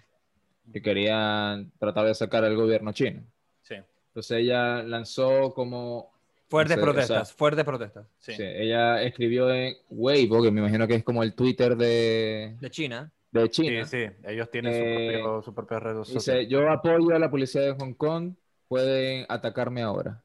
[0.73, 3.23] que querían tratar de sacar al gobierno chino.
[3.61, 3.75] Sí,
[4.09, 6.11] Entonces ella lanzó como...
[6.49, 8.07] Fuertes no sé, o protestas, sea, fuertes protestas.
[8.19, 8.33] sí.
[8.33, 12.69] sí, ella escribió en Weibo, que me imagino que es como el Twitter de, De
[12.69, 13.11] China.
[13.31, 13.85] de Sí, China.
[13.85, 16.15] sí, ellos tienen su, Eh, propio, su propia red social.
[16.15, 18.35] Dice, yo apoyo a la policía de Hong Kong,
[18.67, 20.23] pueden atacarme ahora.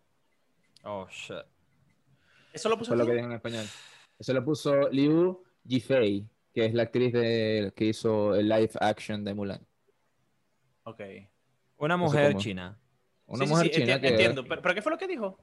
[0.85, 1.45] Oh, shit.
[2.55, 3.11] ¿Eso lo puso Fue lo aquí?
[3.11, 3.65] que dijo en español.
[4.19, 9.25] Eso lo puso Liu Yifei, que es la actriz de, que hizo el live action
[9.25, 9.61] de Mulan.
[10.85, 11.01] Ok.
[11.79, 12.79] Una No sé mujer china.
[13.27, 15.39] Una Sí, mujer sí, china enti- que Entiendo, pero, pero ¿qué fue lo que dijo?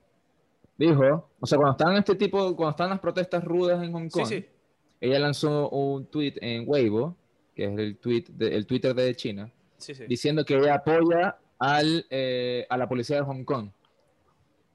[0.78, 4.19] dijo, o sea, cuando estaban este tipo, cuando estaban las protestas rudas en Hong Sí,
[4.19, 4.45] Kong, sí.
[5.00, 7.15] ella lanzó un tweet en Weibo,
[7.54, 10.06] que es el tweet de- el Twitter de China, Sí, sí.
[10.08, 13.69] diciendo que ella apoya al, eh, a la policía de Hong Kong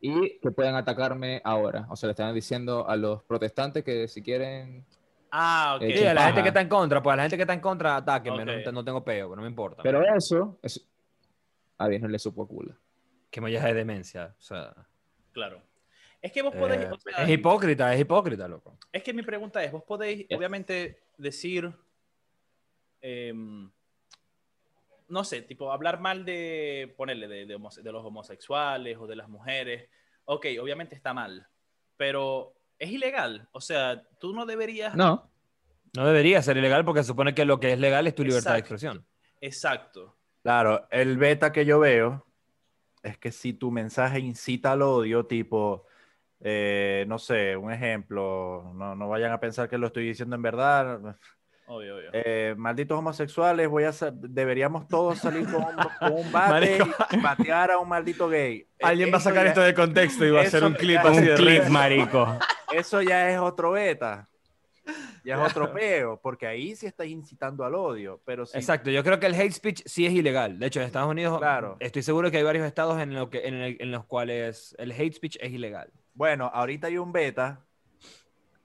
[0.06, 1.86] y que pueden atacarme ahora.
[1.90, 4.84] O sea, le estaban diciendo a los protestantes que si quieren
[5.30, 5.82] Ah, ok.
[5.82, 7.52] Eh, Sí, a la gente que está en contra, pues a la gente que está
[7.54, 8.64] en contra, atáquenme, Ok.
[8.66, 9.82] no, no tengo peo, no me importa.
[9.82, 10.80] Pero eso, eso
[11.78, 12.74] a Dios no le supo a culo.
[13.30, 14.34] que me de demencia.
[14.38, 14.72] O sea,
[15.32, 15.60] Claro.
[16.22, 16.82] Es que vos podéis.
[16.82, 18.78] eh, o sea, es hipócrita, es hipócrita, loco.
[18.90, 21.70] Es que mi pregunta es, vos podéis, obviamente, decir,
[23.02, 23.70] em,
[25.08, 29.16] no sé, tipo, hablar mal de, ponerle, de, de homose- de los homosexuales o de
[29.16, 29.88] las mujeres.
[30.24, 31.46] Ok, obviamente está mal,
[31.96, 33.48] pero es ilegal.
[33.52, 34.94] O sea, tú no deberías...
[34.94, 35.30] No,
[35.94, 38.52] No debería ser ilegal porque se supone que lo que es legal es tu libertad
[38.54, 39.06] de expresión.
[39.40, 40.16] Exacto.
[40.42, 42.26] Claro, el beta que yo veo
[43.02, 45.86] es que si tu mensaje incita al odio, tipo,
[46.40, 50.42] eh, no sé, un ejemplo, no, no vayan a pensar que lo estoy diciendo en
[50.42, 51.16] verdad.
[51.68, 52.10] Obvio, obvio.
[52.12, 56.88] Eh, malditos homosexuales, voy a deberíamos todos salir con un, con un bate Marico.
[57.12, 58.66] y batear a un maldito gay.
[58.78, 60.96] Eh, Alguien va a sacar ya- esto de contexto y va a hacer un clip
[61.02, 62.38] ya- así Un de clip, marico.
[62.72, 64.28] Eso ya es otro beta.
[65.24, 68.20] Ya es otro peo, porque ahí sí estás incitando al odio.
[68.24, 70.58] Pero si Exacto, yo creo que el hate speech sí es ilegal.
[70.60, 71.76] De hecho, en Estados Unidos Claro.
[71.80, 74.92] estoy seguro que hay varios estados en, lo que, en, el- en los cuales el
[74.92, 75.90] hate speech es ilegal.
[76.14, 77.65] Bueno, ahorita hay un beta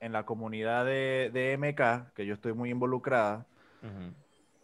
[0.01, 3.45] en la comunidad de, de MK, que yo estoy muy involucrada.
[3.81, 3.93] Estás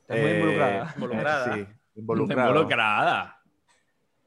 [0.09, 0.93] muy Eh, involucrada.
[0.95, 1.55] Involucrada.
[1.55, 1.67] Sí.
[1.95, 3.33] Involucrada.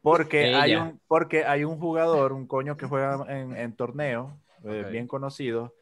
[0.02, 4.84] Porque hay, un, porque hay un jugador, un coño que juega en, en torneo, eh,
[4.86, 4.90] Ok.
[4.92, 5.74] bien conocido,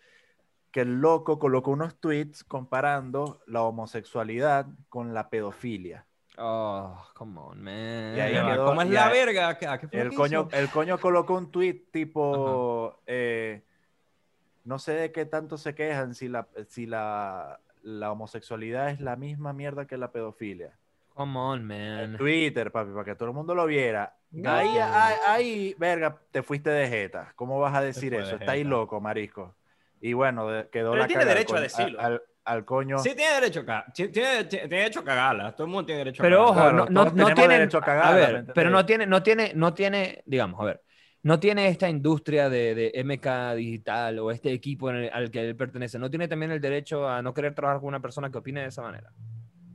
[0.73, 6.07] que el loco colocó unos tweets comparando la homosexualidad con la pedofilia.
[6.37, 8.15] Oh, come on, man.
[8.17, 9.59] Y ahí quedó- ¿Cómo es la verga?
[9.59, 13.65] ¿Qué, a qué El coño, el coño colocó un tweet tipo, eh,
[14.69, 19.17] no sé de qué tanto se quejan si la, si la, la homosexualidad es la
[19.17, 20.73] misma mierda que la pedofilia.
[21.15, 22.17] Come on, En man.
[22.19, 24.15] Twitter, papi, para que todo el mundo lo viera.
[24.31, 24.53] No.
[24.53, 27.33] Ahí, ahí, ahí, verga, te fuiste de jeta.
[27.35, 28.29] ¿Cómo vas a decir eso?
[28.29, 29.55] de Está ahí loco, marisco.
[30.03, 32.01] Y bueno, quedó Pero la tiene caga al derecho a decirlo.
[32.01, 32.99] Al, al coño.
[32.99, 33.87] Sí, tiene derecho a.
[33.93, 35.53] Tiene, tiene- tiene derecho a cagarla.
[35.57, 36.87] Todo el mundo tiene derecho a Pero ojo, cagarla.
[36.87, 37.55] Claro, no, no, no tiene.
[37.55, 40.65] derecho a cagarla, a ¿me ver, pero no tiene, no tiene, no tiene, digamos, a
[40.67, 40.83] ver,
[41.23, 46.11] no tiene esta industria de, MK digital o este equipo al que él pertenece, no
[46.11, 48.83] tiene también el derecho a no querer trabajar con una persona que opine de esa
[48.83, 49.13] manera.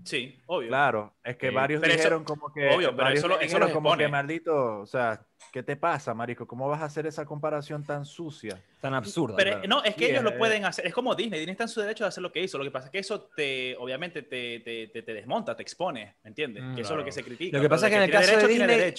[0.03, 0.67] Sí, obvio.
[0.67, 2.69] Claro, es que Eh, varios pero eso- dijeron como que.
[2.69, 4.79] obvio, pero varios eso lo- eso los como que maldito.
[4.81, 6.45] O sea, ¿qué te pasa, marico?
[6.45, 8.61] ¿Cómo vas a hacer esa comparación tan sucia?
[8.81, 9.35] Tan absurda.
[9.37, 9.67] Pero claro.
[9.67, 10.85] no, es que Sí, ellos es- lo pueden hacer.
[10.85, 11.39] Es como Disney.
[11.39, 12.57] Disney está en su derecho de hacer lo que hizo.
[12.57, 16.15] Lo que pasa es que eso te, obviamente, te, te, te, te desmonta, te expone.
[16.23, 16.63] ¿Me entiendes?
[16.63, 17.55] Mm, que eso es lo que se critica.
[17.57, 18.93] Lo que pasa es que en el caso de Disney-.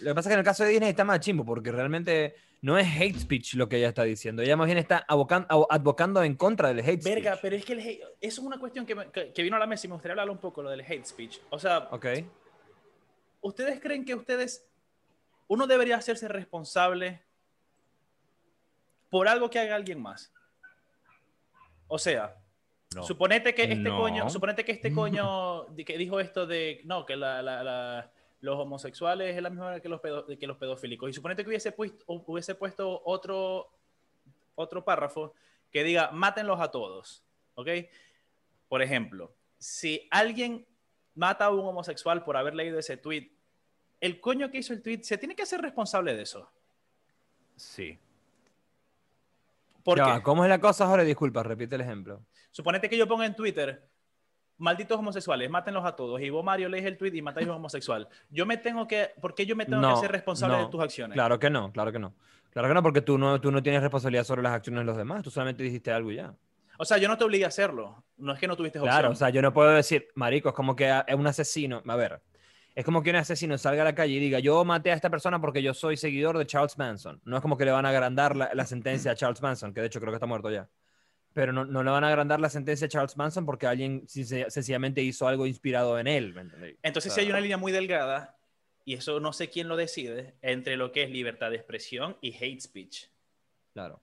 [0.00, 2.34] Lo que pasa es que en el caso de Disney está más chimbo, porque realmente
[2.62, 4.42] no es hate speech lo que ella está diciendo.
[4.42, 7.40] Ella más bien está abocan- abo- advocando en contra del hate Verga, speech.
[7.42, 9.58] pero es que el hate- eso es una cuestión que, me- que- que vino a
[9.58, 11.38] la mesa y me gustaría hablar un poco, lo del hate speech.
[11.50, 11.88] O sea.
[13.40, 14.68] ¿ustedes creen que ustedes,
[15.48, 17.22] uno debería hacerse responsable
[19.08, 20.32] por algo que haga alguien más?
[21.88, 22.36] O sea,
[22.94, 23.02] No.
[23.04, 23.96] suponete que este No.
[23.98, 28.58] coño, suponete que este coño que dijo esto de, no, que la- la- la- los
[28.58, 31.10] homosexuales es la misma que los, pedo- que los pedofílicos.
[31.10, 33.70] Y suponete que hubiese puesto, hubiese puesto otro,
[34.54, 35.34] otro párrafo
[35.70, 37.22] que diga, mátenlos a todos.
[37.54, 37.68] ¿Ok?
[38.68, 40.66] Por ejemplo, si alguien
[41.14, 43.30] mata a un homosexual por haber leído ese tweet,
[44.00, 46.50] el coño que hizo el tweet se tiene que hacer responsable de eso.
[47.56, 47.98] Sí.
[49.84, 50.22] ¿Por Ya qué?
[50.22, 51.04] ¿Cómo es la cosa, Jorge?
[51.04, 52.20] Disculpa, repite el ejemplo.
[52.50, 53.86] Suponete que yo ponga en Twitter,
[54.60, 56.20] malditos homosexuales, mátenlos a todos.
[56.20, 58.08] Y vos, Mario, lees el tweet y matáis a un homosexual.
[58.30, 60.70] Yo me tengo que, ¿por qué yo me tengo No, que hacer responsable no, de
[60.70, 61.14] tus acciones?
[61.14, 62.14] Claro que no, claro que no.
[62.52, 64.96] Claro que no, porque tú no, tú no tienes responsabilidad sobre las acciones de los
[64.96, 65.22] demás.
[65.22, 66.34] Tú solamente dijiste algo y ya.
[66.78, 68.04] O sea, yo no te obligué a hacerlo.
[68.16, 68.92] No es que no tuviste opción.
[68.94, 71.96] Claro, o sea, yo no puedo decir, marico, es como que a- un asesino, a
[71.96, 72.20] ver,
[72.74, 75.10] es como que un asesino salga a la calle y diga, yo maté a esta
[75.10, 77.20] persona porque yo soy seguidor de Charles Manson.
[77.24, 79.80] No es como que le van a agrandar la, la sentencia a Charles Manson, que
[79.80, 80.68] de hecho creo que está muerto ya.
[81.32, 85.02] Pero no, no le van a agrandar la sentencia a Charles Manson porque alguien sencillamente
[85.02, 86.34] hizo algo inspirado en él.
[86.82, 88.36] Entonces, O si sea, hay una línea muy delgada,
[88.84, 92.34] y eso no sé quién lo decide, entre lo que es libertad de expresión y
[92.34, 93.06] hate speech.
[93.72, 94.00] Claro.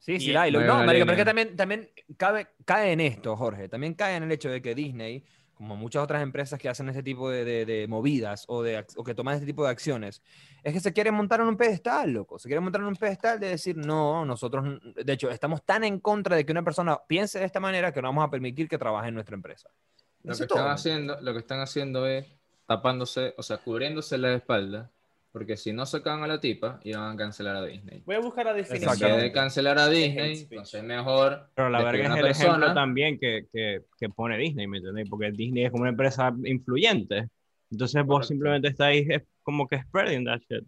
[0.00, 0.52] Sí, sí, la hay.
[0.52, 3.68] No marico, pero es que también, también cabe, cae en esto, Jorge.
[3.68, 5.22] También cae en el hecho de que Disney,
[5.60, 9.04] como muchas otras empresas que hacen este tipo de, de- de movidas o, de, o
[9.04, 10.22] que toman este tipo de acciones,
[10.62, 12.38] es que se quieren montar en un pedestal, loco.
[12.38, 16.00] Se quieren montar en un pedestal de decir, no, nosotros, de hecho, estamos tan en
[16.00, 18.78] contra de que una persona piense de esta manera que no vamos a permitir que
[18.78, 19.68] trabaje en nuestra empresa.
[20.22, 22.26] Lo que, todo, están ¿me haciendo, lo que están haciendo es
[22.64, 24.90] tapándose, o sea, cubriéndose la espalda,
[25.32, 28.02] porque si no sacan a la tipa, iban a cancelar a Disney.
[28.04, 29.12] Voy a buscar la En definición.
[29.12, 31.48] vez de cancelar a Disney, entonces mejor.
[31.54, 32.74] Pero la verga es una el ejemplo persona.
[32.74, 35.08] también que, que, que pone Disney, ¿me entendéis?
[35.08, 37.28] Porque Disney es como una empresa influyente.
[37.70, 40.64] Entonces vos simplemente estáis es como que spreading that shit.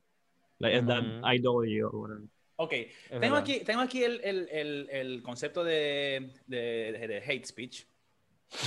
[0.60, 0.86] Like, Ujú.
[0.86, 2.22] that ideology or whatever.
[2.56, 3.38] Ok, Es tengo verdad.
[3.38, 7.84] aquí, tengo aquí el, el- el- el concepto de, de- de- de hate speech.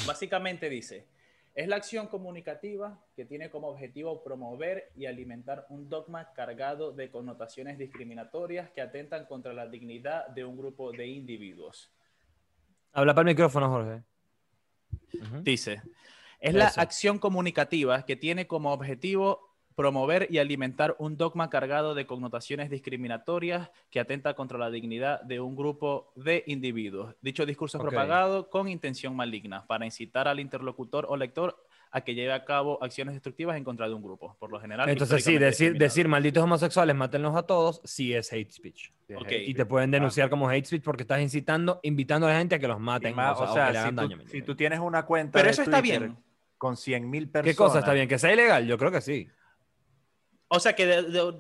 [0.06, 1.06] Básicamente dice,
[1.56, 7.10] es la acción comunicativa que tiene como objetivo promover y alimentar un dogma cargado de
[7.10, 11.90] connotaciones discriminatorias que atentan contra la dignidad de un grupo de individuos.
[12.92, 14.04] Habla para el micrófono, Jorge.
[15.44, 15.82] Dice,
[16.42, 22.06] es la acción comunicativa que tiene como objetivo promover y alimentar un dogma cargado de
[22.06, 27.16] connotaciones discriminatorias que atenta contra la dignidad de un grupo de individuos.
[27.22, 27.90] Dicho discurso es Ok.
[27.90, 31.58] propagado con intención maligna para incitar al interlocutor o lector
[31.92, 34.90] a que lleve a cabo acciones destructivas en contra de un grupo, por lo general.
[34.90, 38.92] Entonces, sí, decir, decir malditos homosexuales, mátenlos a todos, sí es hate speech.
[39.16, 39.32] Ok.
[39.32, 42.60] Y te pueden denunciar como hate speech porque estás incitando, invitando a la gente a
[42.60, 43.16] que los maten.
[43.16, 44.18] más, o sea, o o sea, que le si, hagan tú, daño.
[44.18, 46.18] ¿me si tú tienes una cuenta Pero de eso está Twitter bien.
[46.58, 47.54] con 100 mil personas.
[47.54, 48.08] ¿Qué cosa está bien?
[48.10, 48.68] ¿Que sea ilegal?
[48.68, 49.30] Yo creo que sí.
[50.48, 51.34] O sea que de, de-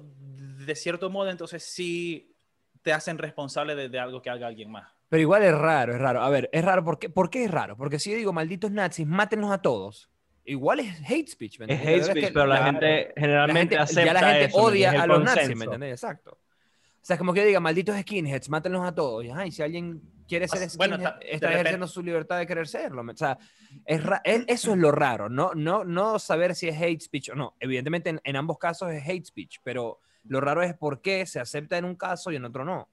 [0.66, 2.36] de cierto modo entonces sí
[2.82, 4.92] te hacen responsable de, de algo que haga alguien más.
[5.10, 6.22] Pero igual es raro, es raro.
[6.22, 6.84] A ver, es raro.
[6.84, 7.78] ¿Por qué, ¿Por qué es raro?
[7.78, 10.10] Porque si yo digo malditos nazis, mátenlos a todos.
[10.44, 11.60] Igual es hate speech.
[11.60, 14.14] ¿me Es hate La speech, que pero la, la- gente la generalmente gente- acepta ya
[14.14, 15.64] la gente eso, ¿me odia a los nazis, ¿me consenso.
[15.74, 16.04] entiendes?
[16.04, 16.32] Exacto.
[16.32, 16.38] O
[17.08, 19.24] sea, es como que diga, malditos skinheads, mátenlos a todos.
[19.24, 22.48] Y, ay, si alguien quiere ser bueno, skinhead, de está repente- ejerciendo su libertad de
[22.48, 23.02] querer serlo.
[23.04, 23.38] O sea,
[23.86, 25.30] es es- eso es lo raro.
[25.30, 27.56] No, no, no saber si es hate speech o no.
[27.60, 31.40] Evidentemente, en, en ambos casos es hate speech, pero lo raro es por qué se
[31.40, 32.82] acepta en un caso y en otro no.
[32.82, 32.90] O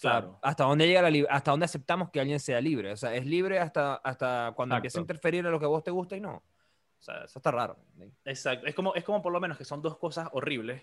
[0.00, 0.38] sea, Claro.
[0.42, 2.90] hasta dónde llega la hasta dónde aceptamos que alguien sea libre.
[2.92, 5.12] O sea, es libre hasta, hasta cuando empieza a Exacto.
[5.12, 6.36] interferir en lo que a vos te gusta y no.
[6.36, 7.78] O sea, eso está raro.
[8.24, 8.66] Exacto.
[8.66, 10.82] Es como, es como por lo menos que son dos cosas horribles.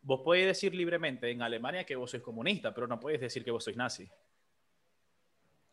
[0.00, 3.52] Vos podés decir libremente en Alemania que vos sois comunista, pero no podés decir que
[3.52, 4.10] vos sois nazi.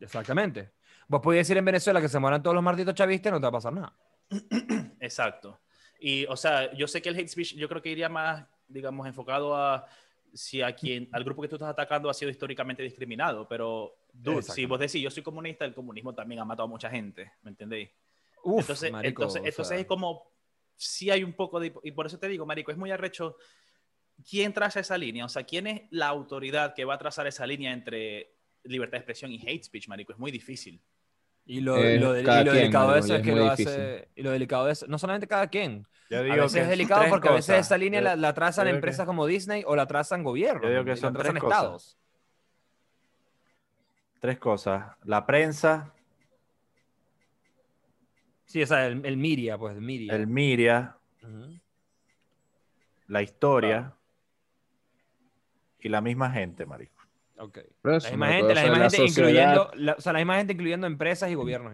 [0.00, 0.72] Exactamente.
[1.06, 3.42] Vos podés decir en Venezuela que se mueran todos los malditos chavistas y no te
[3.42, 3.96] va a pasar nada.
[5.00, 5.60] Exacto.
[5.98, 9.06] Y, o sea, yo sé que el hate speech yo creo que iría más, digamos,
[9.06, 9.86] enfocado a
[10.32, 14.42] si a quien, al grupo que tú estás atacando ha sido históricamente discriminado, pero, dude,
[14.42, 17.50] si vos decís yo soy comunista, el comunismo también ha matado a mucha gente, ¿me
[17.50, 17.90] entendéis?
[18.42, 20.30] Uf, entonces, marico, entonces, sea, es como,
[20.76, 23.36] sí hay un poco de, y por eso te digo, Marico, es muy arrecho,
[24.28, 25.24] ¿quién traza esa línea?
[25.24, 28.98] O sea, ¿quién es la autoridad que va a trazar esa línea entre libertad de
[28.98, 30.12] expresión y hate speech, Marico?
[30.12, 30.80] Es muy difícil.
[31.46, 33.26] Y lo, Eh, y lo, del- cada y lo quien, delicado de eso es es
[33.26, 33.68] que lo difícil.
[33.68, 34.08] hace.
[34.14, 35.86] Y lo delicado de eso, no solamente cada quien.
[36.10, 38.68] Yo A veces que es delicado porque a veces esa línea Yo- la, la trazan
[38.68, 40.62] empresas que- como Disney o la trazan gobiernos.
[40.64, 41.58] Yo digo que la son trazan tres cosas.
[41.58, 41.96] estados.
[44.20, 44.96] Tres cosas.
[45.04, 45.92] La prensa,
[48.44, 50.12] Sí, o sea, el, el Miria, pues, el Miria.
[50.16, 51.60] el media, Ujú.
[53.06, 53.94] la historia
[55.78, 56.99] y la misma gente, marico.
[57.40, 57.58] Ok.
[57.82, 61.30] La eso, misma gente, la misma incluyendo, la- o sea, la misma gente incluyendo empresas
[61.30, 61.72] y gobiernos.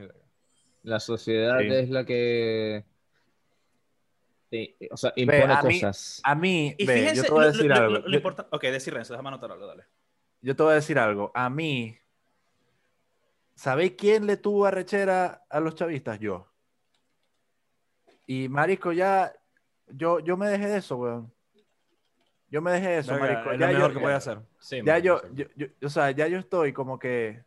[0.83, 1.67] La sociedad Sí.
[1.69, 2.85] es la que.
[4.51, 6.21] sí, o sea, Ve, impone a mí- cosas.
[6.23, 7.91] A mí, Y ve, fíjense, yo te voy a decir lo- algo.
[7.95, 9.85] lo- lo Yo- importa- Ok, decir Renzo, déjame anotar algo, dale.
[10.41, 11.33] yo te voy a decir algo.
[11.35, 11.99] A mí,
[13.57, 16.21] ¿sabéis quién le tuvo arrechera a los chavistas?
[16.21, 16.47] Yo.
[18.27, 19.33] Y marico, ya,
[19.89, 21.33] yo, yo me dejé de eso, weón.
[22.51, 23.53] Yo me dejé de eso, Verga, marico.
[23.53, 24.39] es Ya lo yo- mejor que ya- puede hacer.
[24.59, 25.29] Sí, Ya marico, yo, sí.
[25.57, 27.43] yo, yo- o sea, ya yo estoy como que,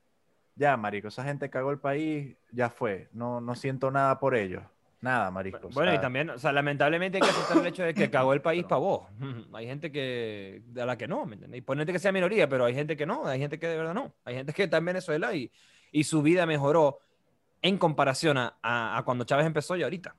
[0.56, 3.08] ya, marico, esa gente cagó el país, ya fue.
[3.14, 4.64] No, no siento nada por ellos.
[5.02, 5.60] Nada, marico.
[5.68, 8.10] o Bueno, y sea, también, o sea, lamentablemente hay que aceptar el hecho de que
[8.10, 9.08] cagó el país para vos.
[9.54, 11.58] Hay gente que, a la que no, ¿me entiendes?
[11.60, 13.94] Y ponete que sea minoría, pero hay gente que no, hay gente que de verdad
[13.94, 14.14] no.
[14.26, 15.50] Hay gente que está en Venezuela y,
[15.94, 17.00] y su vida mejoró
[17.62, 20.14] en comparación a, a- a cuando Chávez empezó y ahorita.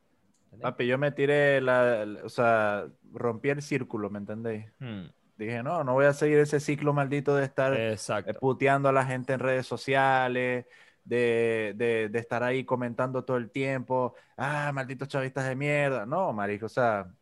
[0.52, 0.76] ¿Entendés?
[0.76, 4.66] Papi, yo me tiré la, la- o sea, rompí el círculo, ¿me entendéis?
[4.80, 8.38] Hmm, Dije, no, no voy a seguir ese ciclo maldito de estar eh, Exacto.
[8.40, 10.66] puteando a la gente en redes sociales,
[11.04, 16.06] de, de, de estar ahí comentando todo el tiempo, ah, malditos chavistas de mierda.
[16.06, 17.14] No, marico, o sea,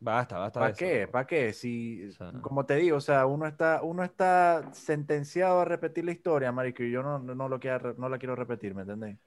[0.00, 0.60] Basta, basta.
[0.60, 1.08] ¿para qué?
[1.08, 1.52] ¿Para qué?
[1.52, 2.32] Si, O sea.
[2.42, 6.82] como te digo, o sea, uno está, uno está sentenciado a repetir la historia, marico,
[6.82, 9.18] y yo no, no, lo quiero, no la quiero repetir, ¿me entendéis?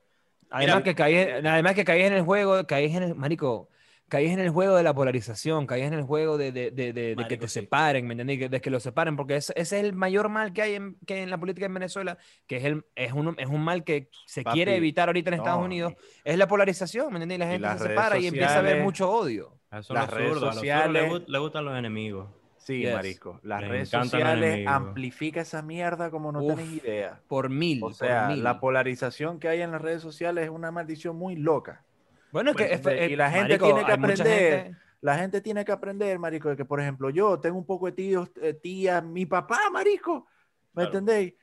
[0.51, 3.69] Además Mira, que caí, además que caí en el juego, caí en el, marico,
[4.07, 6.93] caí en el juego de la polarización, caí en el juego de, de, de, de-
[6.93, 7.59] de que Marico, te sí.
[7.61, 8.49] separen, ¿me entendés?
[8.51, 11.21] De que los separen, porque ese, ese es el mayor mal que hay en, que
[11.23, 14.43] en la política en Venezuela, que es, el, es, un, es un mal que se
[14.43, 17.37] Papi, quiere evitar ahorita en Estados no, Unidos, es la polarización, ¿me entendés?
[17.37, 19.59] Y la gente se separa y empieza a haber sociales- mucho odio.
[19.71, 22.29] Eso las lo redes absurdo, a los sociales- le gustan los enemigos.
[22.65, 22.93] Sí, Yes.
[22.95, 23.39] marico.
[23.43, 27.21] Las redes sociales amplifica esa mierda como no Uf, idea.
[27.27, 28.43] Por mil, O sea, mil.
[28.43, 31.83] la polarización que hay en las redes sociales es una maldición muy loca.
[32.31, 34.75] Bueno, es que es- y eh, la gente marico, tiene que aprender.
[35.01, 37.91] La gente tiene que aprender, marico, de que, por ejemplo, yo tengo un poco de
[37.91, 40.25] tíos, eh, tías, mi papá, marico,
[40.73, 40.97] ¿me Claro.
[40.97, 41.35] entendéis?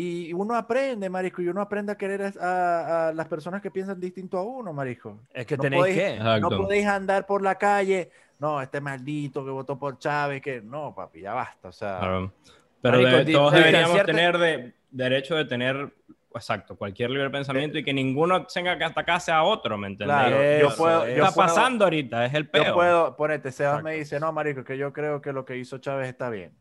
[0.00, 3.98] Y uno aprende, marico, y uno aprende a querer a, a las personas que piensan
[3.98, 5.22] distinto a uno, marico.
[5.34, 6.18] Es que No tenéis podéis- que.
[6.20, 6.56] No Exacto.
[6.58, 11.22] podéis andar por la calle, no, este maldito que votó por Chávez, que no, papi,
[11.22, 12.32] ya basta, o sea, Claro.
[12.80, 15.92] Pero Marico, de- todos de deberíamos tener de, derecho de tener,
[16.32, 20.16] exacto, cualquier libre pensamiento y que ninguno tenga que atacarse a otro, ¿me entiendes?
[20.16, 22.24] Claro, yo Eso, puedo- ¿Qué yo está puedo- pasando ahorita?
[22.24, 22.74] Es el Yo peor.
[22.74, 23.98] puedo, ponete, Sebas me Exacto.
[23.98, 26.52] dice, no, marico, que yo creo que lo que hizo Chávez está bien.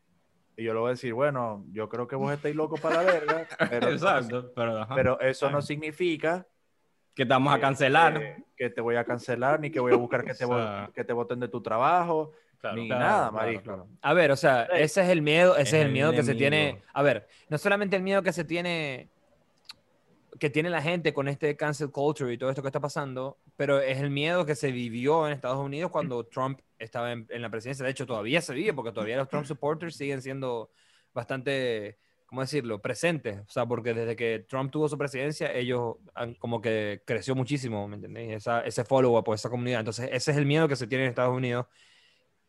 [0.60, 3.12] Y yo le voy a decir, bueno, yo creo que vos estáis locos para la
[3.12, 6.48] verga, pero, Exacto, pero, ajá, pero eso no significa
[7.14, 8.20] que te vamos a que- cancelar.
[8.20, 10.90] que, que te voy a cancelar, ni que voy a buscar que te, O sea,
[10.96, 12.76] que te voten de tu trabajo, Claro.
[12.76, 13.62] ni Claro, nada, marico.
[13.62, 13.88] claro.
[14.02, 16.34] A ver, o sea, ese es el miedo, ese es, Es el miedo que se
[16.34, 16.70] tiene.
[16.70, 16.86] enemigo.
[16.92, 19.10] A ver, no solamente el miedo que se tiene,
[20.40, 23.80] que tiene la gente con este cancel culture y todo esto que está pasando, pero
[23.80, 27.50] es el miedo que se vivió en Estados Unidos cuando Trump estaba en, en la
[27.50, 27.84] presidencia.
[27.86, 30.72] De hecho, todavía se vive, porque todavía los Trump supporters siguen siendo
[31.14, 33.40] bastante, ¿cómo decirlo?, presentes.
[33.40, 37.88] O sea, porque desde que Trump tuvo su presidencia, ellos han como que creció muchísimo,
[37.88, 38.34] ¿me entendéis?
[38.34, 39.80] Esa, ese follow-up esa comunidad.
[39.80, 41.66] Entonces, ese es el miedo que se tiene en Estados Unidos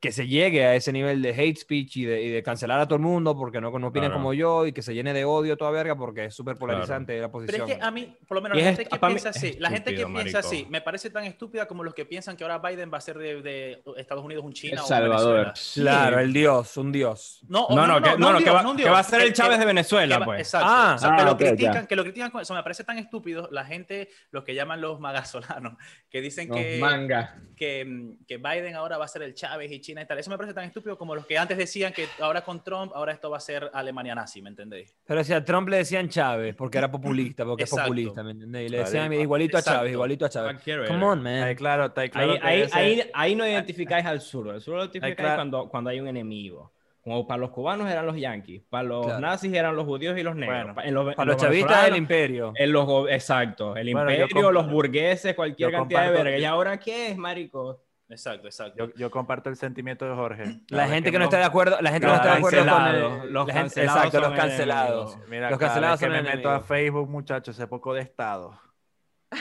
[0.00, 2.87] que se llegue a ese nivel de hate speech y de, y de cancelar a
[2.87, 4.14] todo el mundo porque no, no opinan Claro.
[4.14, 7.22] como yo y que se llene de odio toda verga porque es súper polarizante la
[7.22, 7.68] Pero posición.
[7.68, 9.37] es que a mí, por lo menos la es gente que para mí piensa es
[9.37, 10.48] así, la gente que estúpido, piensa marico.
[10.54, 13.18] así, me parece tan estúpida como los que piensan que ahora Biden va a ser
[13.18, 15.40] de, de Estados Unidos un China El o un Salvador.
[15.46, 15.90] Venezuela.
[15.98, 17.40] Claro, el dios, un dios.
[17.48, 19.32] No, No, no, que, no, no, que va, no que va a ser el Que-
[19.34, 20.40] Chávez de que Venezuela, va- pues.
[20.42, 20.68] Exacto.
[20.70, 20.92] Ah.
[20.94, 21.87] o sea, que, Ah, lo ok, critican, ya.
[21.88, 22.54] que lo critican con eso.
[22.54, 25.72] Me parece tan estúpido la gente, los que llaman los magasolanos,
[26.08, 27.37] que dicen No, que, manga.
[27.56, 30.18] que, mm, que Biden ahora va a ser el Chávez y China y tal.
[30.18, 33.12] Eso me parece tan estúpido como los que antes decían que ahora con Trump, ahora
[33.12, 34.94] esto va a ser Alemania nazi, ¿me entendéis?
[35.07, 38.66] Pero si a Trump le decían Chávez porque era populista, porque es populista, ¿me entendés?
[38.66, 38.90] Y le Claro.
[38.90, 40.53] decían igualito a Chávez, igualito a Chávez.
[40.53, 41.55] Cualquier Come on, man.
[41.55, 42.33] claro, está claro.
[42.33, 44.48] Ahí, ahí, ese- ahí, ahí no identificáis al sur.
[44.55, 45.37] El sur lo identificáis claro.
[45.37, 46.72] cuando, cuando hay un enemigo.
[47.01, 49.20] Como para los cubanos eran los yanquis, para los Claro.
[49.20, 50.74] nazis eran los judíos y los negros.
[50.74, 52.53] Bueno, en los, en Para los chavistas venezolanos, imperio.
[52.55, 56.38] en los exacto, el Bueno, imperio, los burgueses, cualquier yo cantidad de verga.
[56.38, 57.81] ¿Y ahora qué es, marico?
[58.11, 58.87] Exacto, exacto.
[58.87, 60.61] Yo, yo comparto el sentimiento de Jorge.
[60.68, 62.87] La gente que no está de acuerdo, la gente que no está de acuerdo con
[62.87, 65.07] el- los la gente- cancelados exacto, los son cancelados.
[65.11, 65.29] enemigos.
[65.31, 66.61] Mira, Los cancelados vez que son me meto a.
[66.61, 68.59] Facebook, muchachos, ese poco de estado.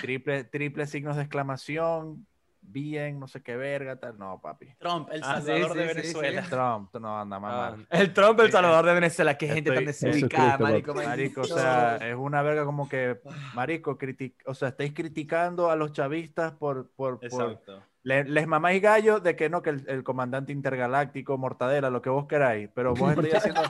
[0.01, 2.27] Triple, triple signos de exclamación,
[2.59, 4.17] bien, no sé qué verga, tal.
[4.19, 4.67] No, papi.
[4.77, 6.43] Trump, el Ah, sí, salvador sí, de sí, Venezuela.
[6.43, 6.49] sí.
[6.49, 7.77] Trump, no anda Ah, mamá.
[7.91, 9.37] el Trump, el Salvador de Venezuela.
[9.37, 10.93] Qué gente tan desubicada, marico.
[10.93, 13.21] Marico, o sea, es una verga como que,
[13.53, 17.81] marico, critic o sea, estáis criticando a los chavistas por, por, por- Exacto.
[18.07, 22.09] Le- les mamáis gallo de que no, que el, el comandante intergaláctico, mortadera, lo que
[22.09, 23.61] vos queráis, pero vos estáis haciendo,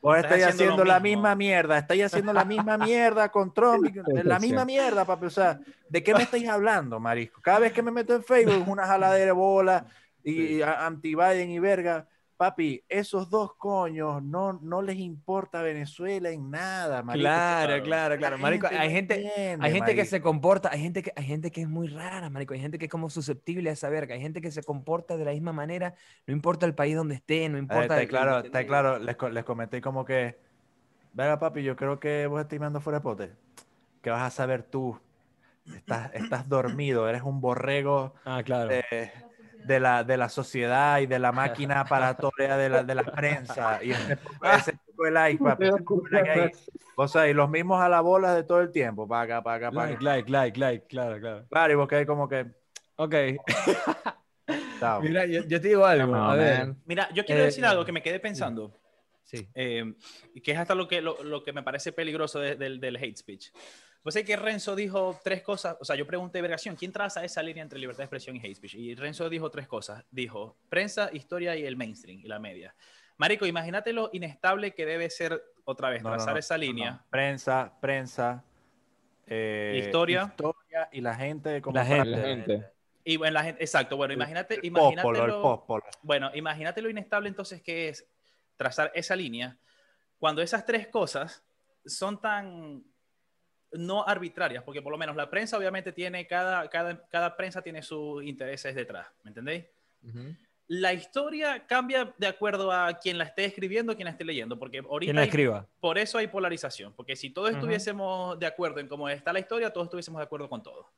[0.00, 1.18] vos Estás estáis haciendo haciendo lo la mismo.
[1.22, 3.84] misma mierda, estáis haciendo la misma mierda con Trump,
[4.24, 7.40] la misma mierda, papi, o sea, ¿de qué me estáis hablando, marisco?
[7.42, 9.86] Cada vez que me meto en Facebook es una jaladera de bola
[10.24, 12.06] y, a- anti-Biden y verga,
[12.42, 17.22] papi, esos dos coños no, no les importa Venezuela en nada, marico.
[17.22, 17.84] Claro, claro.
[17.84, 18.38] claro, La claro.
[18.38, 21.52] Marico, gente hay gente, entiende, hay gente que se comporta, hay gente que, hay gente
[21.52, 22.52] que es muy rara, marico.
[22.54, 25.24] Hay gente que es como susceptible a saber, que hay gente que se comporta de
[25.24, 25.94] la misma manera,
[26.26, 27.84] no importa el país donde esté, no Eh, importa.
[27.84, 28.98] está el- claro, está claro.
[28.98, 30.36] Les, les comenté como que,
[31.12, 33.32] verá, papi, yo creo que vos estás mandando fuera de pote.
[34.02, 34.98] ¿Qué vas a saber tú?
[35.76, 38.68] Estás, estás dormido, eres un borrego Ah, claro.
[38.68, 38.82] de,
[39.64, 43.82] de la, de la sociedad y de la máquina paratoria de la, de la prensa.
[43.82, 44.18] Y ese
[44.56, 45.64] ese de like, papi.
[45.66, 46.52] de.
[46.96, 49.06] O sea, y los mismos a la bola de todo el tiempo.
[49.08, 50.04] Para acá, para acá, para like, acá.
[50.04, 51.46] like, like, like, claro, claro.
[51.48, 52.46] Claro, y vos que como que.
[52.96, 53.14] Ok.
[55.02, 56.12] Mira, yo, yo te digo algo.
[56.12, 56.74] Come a ver.
[56.86, 58.78] Mira, yo quiero Eh, decir algo que me quedé pensando.
[59.24, 59.48] Sí.
[59.54, 59.94] eh,
[60.34, 62.96] y que es hasta lo que, lo, lo que me parece peligroso de- del, del
[62.96, 63.50] hate speech.
[64.02, 67.40] Pues es que Renzo dijo tres cosas, o sea, yo pregunté, Vergación, ¿quién traza esa
[67.42, 68.74] línea entre libertad de expresión y hate speech?
[68.74, 70.04] Y Renzo dijo tres cosas.
[70.10, 72.74] Dijo, prensa, historia y el mainstream y la media.
[73.18, 76.90] Marico, imagínate lo inestable que debe ser, otra vez, No, trazar no, esa no, línea.
[76.92, 77.06] no.
[77.10, 78.42] Prensa, prensa.
[79.26, 80.24] eh, Historia.
[80.30, 82.10] historia y la gente como La gente.
[82.10, 82.66] La gente.
[83.04, 85.08] Y bueno, la gente, exacto, bueno, imagínate, el imagínate.
[86.02, 88.06] Bueno, imagínate lo inestable entonces que es
[88.56, 89.56] trazar esa línea
[90.18, 91.42] cuando esas tres cosas
[91.84, 92.84] son tan
[93.72, 97.82] no arbitrarias, porque por lo menos la prensa obviamente tiene, cada, cada, cada prensa tiene
[97.82, 99.64] sus intereses detrás, ¿me entendéis?
[100.68, 104.78] La historia cambia de acuerdo a quien la esté escribiendo, quien la esté leyendo, porque
[104.78, 105.66] ahorita ¿Quién la hay- escriba?
[105.80, 109.70] por eso hay polarización, porque si todos estuviésemos de acuerdo en cómo está la historia,
[109.72, 110.90] todos estuviésemos de acuerdo con todo.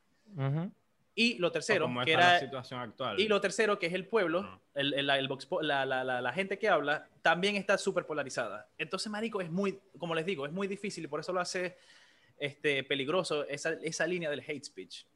[1.16, 3.20] Y lo tercero, que está la era situación actual.
[3.20, 4.60] y lo tercero, que es el pueblo, No.
[4.74, 8.04] el, el- el vox po- la, la- la- la gente que habla, también está súper
[8.04, 8.66] polarizada.
[8.78, 11.76] Entonces, Marico, es muy, como les digo, es muy difícil y por eso lo hace
[12.38, 15.06] este, peligroso esa, esa línea del hate speech.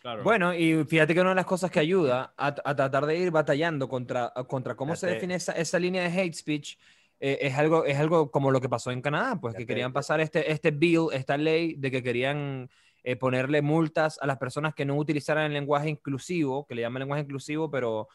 [0.00, 0.24] Claro.
[0.24, 3.30] Bueno, y fíjate que una de las cosas que ayuda a, a tratar de ir
[3.30, 6.76] batallando contra, contra cómo se define esa, esa línea de hate speech
[7.24, 10.20] eh, es, algo, es algo como lo que pasó en Canadá, pues que querían pasar
[10.20, 12.68] este, este bill, esta ley de que querían
[13.04, 16.98] eh, ponerle multas a las personas que no utilizaran el lenguaje inclusivo, que le llaman
[16.98, 18.08] lenguaje inclusivo, pero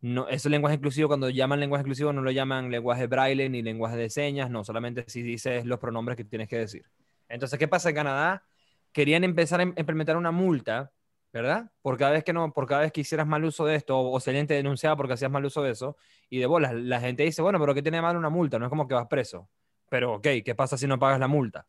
[0.00, 3.98] no, ese lenguaje inclusivo, cuando llaman lenguaje inclusivo, no lo llaman lenguaje braille ni lenguaje
[3.98, 6.86] de señas, no, solamente si dices los pronombres que tienes que decir.
[7.28, 8.44] Entonces, ¿qué pasa en Canadá?
[8.92, 10.92] Querían empezar a im- implementar una multa,
[11.32, 11.70] ¿verdad?
[11.82, 14.12] Por cada vez que no, por cada vez que hicieras mal uso de esto, o,
[14.14, 15.96] o si alguien te denunciaba porque hacías mal uso de eso,
[16.28, 18.58] y de bolas, la gente dice, bueno, pero ¿qué tiene de mal una multa?
[18.58, 19.48] No es como que vas preso.
[19.88, 21.66] Pero, ok, ¿qué pasa si no pagas la multa?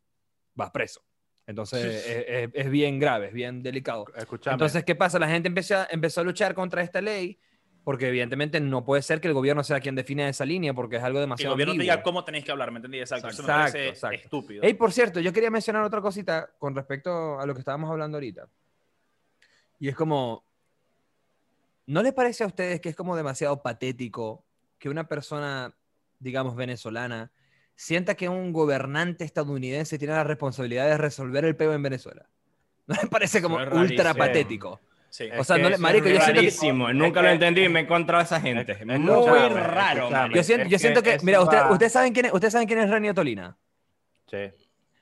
[0.54, 1.02] Vas preso.
[1.48, 4.06] Entonces, es, es- es bien grave, es bien delicado.
[4.16, 4.54] Escuchame.
[4.56, 5.20] Entonces, ¿qué pasa?
[5.20, 7.40] La gente empezó empezó a luchar contra esta ley
[7.86, 11.04] porque evidentemente no puede ser que el gobierno sea quien define esa línea porque es
[11.04, 11.94] algo Que el demasiado gobierno ambiguo.
[11.94, 12.98] diga cómo tenéis que hablar, ¿me entendí?
[13.00, 13.28] Exacto.
[13.28, 14.16] Eso me Exacto, parece exacto.
[14.18, 14.62] estúpido.
[14.64, 18.18] Hey, por cierto, yo quería mencionar otra cosita con respecto a lo que estábamos hablando
[18.18, 18.50] ahorita.
[19.78, 20.44] Y es como,
[21.86, 24.44] ¿no les parece a ustedes que es como demasiado patético
[24.80, 25.72] que una persona,
[26.18, 27.32] digamos, venezolana,
[27.76, 32.28] sienta que un gobernante estadounidense tiene la responsabilidad de resolver el peo en Venezuela?
[32.88, 34.80] ¿No les parece como ultra patético?
[35.16, 35.30] Sí.
[35.38, 36.48] O sea, no le- marico, yo siento que-.
[36.48, 38.70] Es Nunca lo entendí me he encontrado a esa gente.
[38.74, 40.12] Es- Muy escúchame, raro, escúchame.
[40.12, 40.36] marico.
[40.36, 42.80] Yo siento, yo siento que que, mira, usted- ustedes saben quién es, ustedes saben quién
[42.80, 43.58] es Renio Tolina.
[44.30, 44.38] Sí.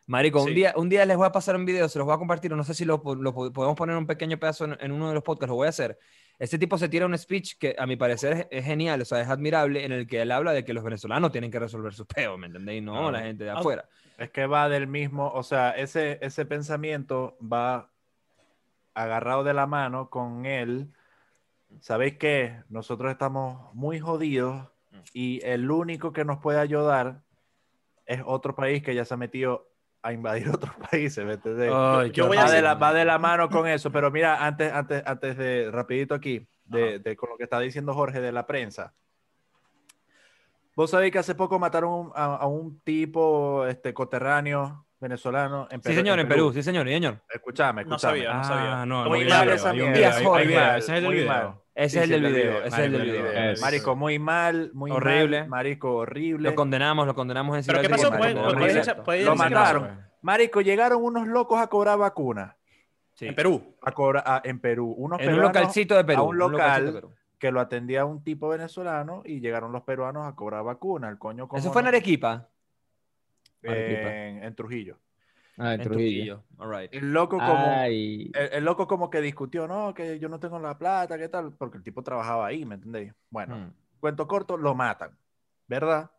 [0.05, 0.53] Marico, un, Sí.
[0.53, 2.63] día, un día les voy a pasar un video, se los voy a compartir, no
[2.63, 5.23] sé si lo, lo po- podemos poner un pequeño pedazo en, en uno de los
[5.23, 5.97] podcasts, lo voy a hacer.
[6.37, 9.19] Este tipo se tira un speech que a mi parecer es, es genial, o sea,
[9.21, 12.05] es admirable, en el que él habla de que los venezolanos tienen que resolver sus
[12.05, 12.83] peos, ¿me entendéis?
[12.83, 13.11] No Claro.
[13.11, 13.85] la gente de Ah, afuera.
[14.19, 17.89] Es que va del mismo, o sea, ese, ese pensamiento va
[18.93, 20.91] agarrado de la mano con él.
[21.79, 22.61] ¿Sabéis qué?
[22.69, 24.69] Nosotros estamos muy jodidos
[25.13, 27.21] y el único que nos puede ayudar
[28.05, 29.69] es otro país que ya se ha metido
[30.01, 31.71] a invadir otros países, ¿me entendés?
[31.73, 34.11] Ay, yo voy a va, de hacer- la, va de la mano con eso, pero
[34.11, 38.19] mira, antes, antes, antes de, rapidito aquí, de, de- con lo que está diciendo Jorge
[38.21, 38.93] de la prensa.
[40.75, 45.93] Vos sabéis que hace poco mataron a, a un tipo este, coterráneo venezolano en Sí,
[45.93, 47.19] señor, en Perú, sí, señor, sí, señor.
[47.29, 48.17] Escuchame, No escuchame.
[48.23, 48.81] sabía, no sabía.
[48.81, 49.91] Ah, no, Muy hay un mal esa mierda.
[49.93, 50.07] ese
[50.77, 51.27] es el Muy video.
[51.27, 51.53] mal.
[51.75, 53.53] Ese es el del el video, ese es el del el video.
[53.61, 55.39] Marico, muy mal, muy Horrible.
[55.41, 55.49] mal.
[55.49, 56.49] Marico, horrible.
[56.49, 58.03] Lo condenamos, lo condenamos en ¿Pero qué pasó?
[58.11, 58.81] Libre, ¿Puede- marico, puede- horrible.
[58.93, 59.99] puede- puede- Lo mataron.
[60.21, 62.55] Marico, llegaron unos locos a cobrar vacuna
[63.15, 63.27] Sí.
[63.27, 63.75] En Perú.
[63.81, 64.93] a cobrar, a- en Perú.
[64.97, 66.19] Unos En un localcito de Perú.
[66.21, 67.11] a un de local Perú.
[67.39, 71.09] que lo atendía un tipo venezolano y llegaron los peruanos a cobrar vacuna.
[71.09, 72.49] El coño como Eso fue en Arequipa.
[73.63, 74.99] En, en Trujillo.
[75.57, 76.43] Ah, en En Trujillo.
[76.43, 76.43] Trujillo.
[76.57, 76.93] All right.
[76.93, 80.77] El loco como el, el loco como que discutió, no, que yo no tengo la
[80.77, 83.13] plata, qué tal, porque el tipo trabajaba ahí, ¿me entendéis?
[83.29, 83.73] Bueno, Hmm.
[83.99, 85.17] cuento corto, lo matan,
[85.67, 86.11] ¿verdad?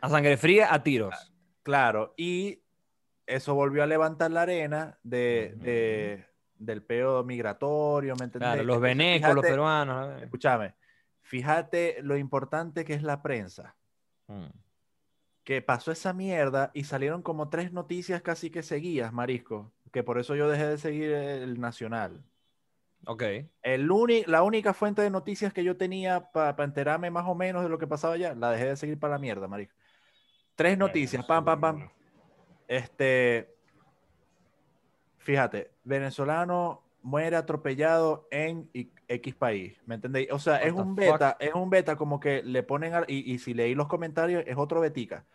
[0.00, 1.32] A sangre fría, a tiros.
[1.62, 2.62] Claro, y
[3.26, 6.26] eso volvió a levantar la arena de,
[6.58, 8.52] del peo migratorio, ¿me entendéis?
[8.52, 10.22] Claro, los venecos, los peruanos.
[10.22, 10.74] Escúchame,
[11.22, 13.76] fíjate lo importante que es la prensa.
[14.26, 14.46] Mm.
[15.44, 19.72] Que pasó esa mierda y salieron como tres noticias casi que seguidas, Marisco.
[19.92, 22.24] Que por eso yo dejé de seguir el Nacional.
[23.06, 23.22] Ok.
[23.62, 23.88] El
[24.26, 27.78] la única fuente de noticias que yo tenía para enterarme más o menos de lo
[27.78, 29.74] que pasaba allá, la dejé de seguir para la mierda, Marisco.
[30.54, 31.90] Tres noticias, pam, pam, pam.
[32.68, 33.54] Este,
[35.18, 38.70] fíjate, venezolano muere atropellado en
[39.08, 40.30] X país, ¿me entendéis?
[40.32, 40.96] O sea, What es un fuck?
[40.96, 44.44] beta, es un beta como que le ponen, al- y, y si leí los comentarios,
[44.46, 45.26] es otro betica.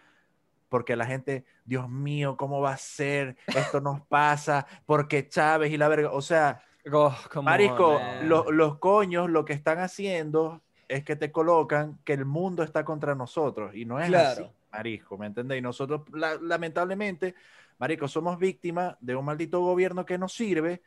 [0.69, 3.37] Porque la gente, Dios mío, ¿cómo va a ser?
[3.53, 8.51] Esto nos pasa, porque Chávez y la verga, o sea, Oh, come Marisco, on, lo-
[8.51, 13.15] los coños lo que están haciendo es que te colocan que el mundo está contra
[13.15, 14.41] nosotros y no es Claro.
[14.41, 15.63] así, Marisco, ¿me entendéis?
[15.63, 17.35] Nosotros, la- lamentablemente,
[17.77, 20.81] Marico, somos víctimas de un maldito gobierno que nos sirve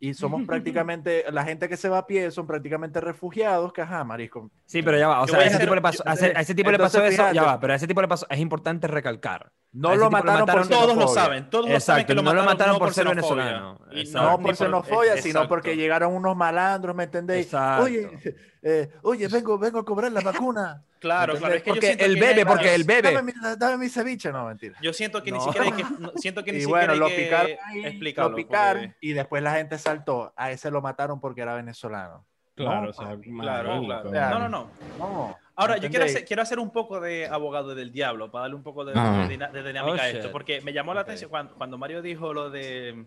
[0.00, 4.04] y somos prácticamente, la gente que se va a pie son prácticamente refugiados, que ajá,
[4.04, 4.50] Marisco.
[4.66, 5.22] Sí, pero ya va.
[5.22, 7.00] O sea, a ese hacer- tipo le pasó, a ese, a ese tipo le Entonces,
[7.00, 7.22] pasó eso.
[7.22, 7.46] Ya fíjate.
[7.46, 8.26] va, pero a ese tipo le pasó.
[8.30, 9.52] Es importante recalcar.
[9.70, 12.14] No lo tipo lo mataron, mataron por Todos lo saben, todos lo saben Exacto, que
[12.14, 13.44] lo no lo mataron no por ser xenofobia.
[13.44, 13.80] venezolano.
[13.92, 14.30] Y Exacto.
[14.30, 15.48] No ni por xenofobia, sino exacto.
[15.48, 17.46] porque llegaron unos malandros, ¿me entendéis?
[17.46, 17.84] Exacto.
[17.84, 18.08] Oye,
[18.62, 20.82] eh, oye, vengo, vengo a cobrar la vacuna.
[20.98, 21.54] Claro, ¿Me claro.
[21.54, 23.12] Es que Porque el que bebé, porque el bebé.
[23.12, 24.74] Dame mi, dame mi ceviche, no, mentira.
[24.82, 25.44] Yo siento que ni No.
[25.44, 27.84] siquiera hay que, no, siento que ni Y siquiera bueno, hay lo que picaron ahí,
[27.86, 28.30] explicarlo.
[28.30, 30.32] lo picaron porque- y después la gente saltó.
[30.34, 32.24] A ese lo mataron porque era venezolano.
[32.56, 34.10] Claro, No, o sea, Claro, claro.
[34.10, 34.38] Claro.
[34.40, 34.70] No, no, no.
[34.98, 35.36] No.
[35.58, 36.14] Ahora, yo quiero ¿entendéis?
[36.16, 39.26] hacer, quiero hacer un poco de abogado del diablo para darle un poco de, Ah.
[39.28, 41.06] de de dinámica Oh, a esto, porque me llamó la Ok.
[41.08, 43.04] atención cuando, cuando Mario dijo lo de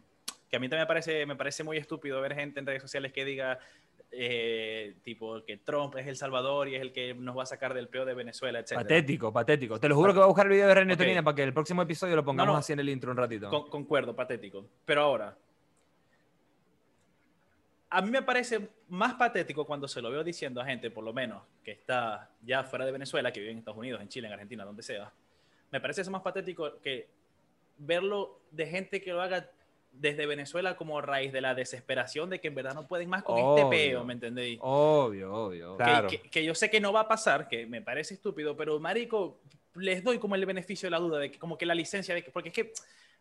[0.49, 3.14] que a mí también me parece, me parece muy estúpido ver gente en redes sociales
[3.14, 3.58] que diga
[4.14, 7.74] eh, tipo que Trump es el salvador y es el que nos va a sacar
[7.74, 8.74] del peor de Venezuela, etc.
[8.76, 9.80] Patético, patético.
[9.80, 10.99] Te lo juro que voy a buscar el video de René Ok.
[10.99, 12.60] Tonina para que el próximo episodio lo pongamos No, no.
[12.60, 13.49] así en el intro un ratito.
[13.49, 14.66] Con- concuerdo, patético.
[14.84, 15.34] Pero ahora,
[17.94, 21.12] a mí me parece más patético cuando se lo veo diciendo a gente, por lo
[21.14, 24.34] menos, que está ya fuera de Venezuela, que vive en Estados Unidos, en Chile, en
[24.34, 25.12] Argentina, donde sea.
[25.72, 27.08] Me parece eso más patético que
[27.78, 29.50] verlo de gente que lo haga
[29.94, 33.24] desde Venezuela como a raíz de la desesperación de que en verdad no pueden más
[33.24, 33.66] con Obvio.
[33.66, 34.58] este peo, ¿me entendéis?
[34.62, 35.78] Obvio, obvio.
[35.78, 36.08] Que- Claro.
[36.10, 39.39] Que, que yo sé que no va a pasar, que me parece estúpido, pero marico,
[39.76, 42.24] les doy como el beneficio de la duda, de que como que la licencia, de
[42.24, 42.72] que, porque es que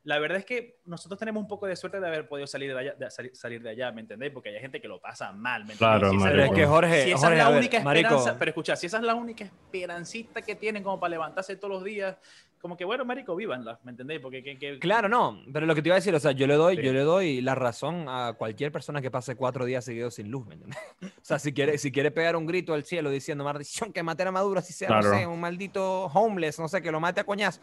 [0.05, 2.79] la verdad es que nosotros tenemos un poco de suerte de haber podido salir de
[2.81, 4.33] allá, de salir, salir de allá ¿me entendéis?
[4.33, 5.79] Porque hay gente que lo pasa mal, ¿me entendéis?
[5.79, 6.55] Claro, Si Pero es marico.
[6.55, 8.87] que Jorge, si esa Jorge, es la a ver, única marico, esperanza, pero escucha, si
[8.87, 12.17] esa es la única esperancita que tienen como para levantarse todos los días,
[12.61, 14.21] como que bueno, marico, vívanla, ¿me entendéis?
[14.21, 16.47] Porque que, que- Claro, no, pero lo que te iba a decir, o sea, yo
[16.47, 16.83] le doy, Sí.
[16.83, 20.47] yo le doy la razón a cualquier persona que pase cuatro días seguidos sin luz,
[20.47, 20.79] ¿me entiendes?
[21.03, 24.23] O sea, si quiere, si quiere pegar un grito al cielo diciendo, maldición, que mate
[24.25, 25.17] a Maduro, si sea, no Claro.
[25.17, 27.61] sé, un maldito homeless, no sé, que lo mate a coñazo.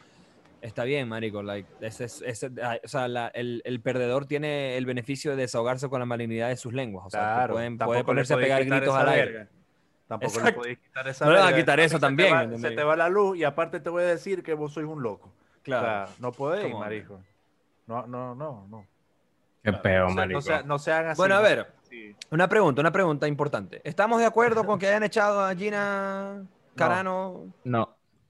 [0.68, 2.52] Está bien, marico, like, ese, es- ese-
[2.84, 6.58] o sea, la- el, el perdedor tiene el beneficio de desahogarse con la malignidad de
[6.58, 9.32] sus lenguas, o sea, Claro, pueden, puede ponerse a pegar gritos al aire.
[9.32, 9.48] verga.
[10.10, 12.46] Tampoco le podéis quitar esa No le van a quitar eso Se te también, va-
[12.46, 14.86] ¿me Se te va la luz y aparte te voy a decir que vos sois
[14.88, 15.32] un loco.
[15.64, 15.86] Claro.
[16.04, 17.20] O sea, no podéis, Come on, marico.
[17.88, 18.86] No, no, no, no.
[19.64, 20.38] Qué peo, O sea, marico.
[20.40, 21.18] no, sea- no sean así.
[21.18, 21.68] Bueno, a no ver,
[22.32, 23.82] una pregunta, una pregunta importante.
[23.86, 26.44] ¿Estamos de acuerdo con que hayan echado a Gina
[26.76, 27.54] Carano?
[27.64, 27.87] No.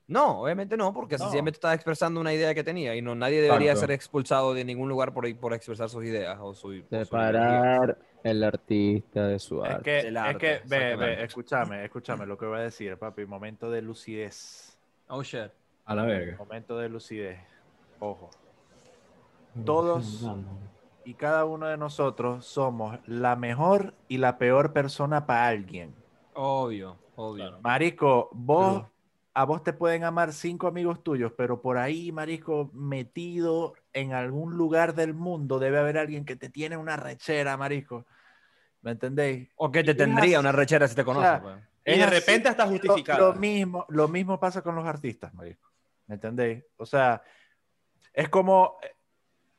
[0.08, 1.26] No, obviamente no, porque No.
[1.26, 4.88] sencillamente estaba expresando una idea que tenía y no nadie debería ser expulsado de ningún
[4.88, 6.86] lugar por, por expresar sus ideas o su, o su.
[6.90, 9.84] Separar el artista de su Es arte.
[9.84, 13.26] que, Del es arte, que, ve, ve, escúchame, escúchame lo que voy a decir, papi.
[13.26, 14.78] Momento de lucidez.
[15.10, 15.52] Oh shit.
[15.86, 16.38] A la verga.
[16.38, 17.40] Momento de lucidez.
[18.00, 18.30] Ojo.
[19.66, 20.26] Todos
[21.04, 25.96] y cada uno de nosotros somos la mejor y la peor persona para alguien.
[26.34, 27.44] Obvio, obvio.
[27.46, 27.60] Claro.
[27.62, 28.92] Marico, vos, Pero-
[29.40, 34.58] a vos te pueden amar cinco amigos tuyos, pero por ahí, Marico, metido en algún
[34.58, 38.08] lugar del mundo, debe haber alguien que te tiene una rechera, Marico.
[38.82, 39.50] ¿Me entendéis?
[39.56, 40.44] O que te tendría así.
[40.44, 41.28] una rechera si te conoce.
[41.28, 41.56] sea, pues.
[41.86, 43.34] y de repente hasta Lo- justificado.
[43.34, 45.70] Lo, mismo, lo mismo pasa con los artistas, Marico.
[46.08, 46.64] ¿Me entendéis?
[46.78, 47.22] O sea,
[48.14, 48.96] es como, eh,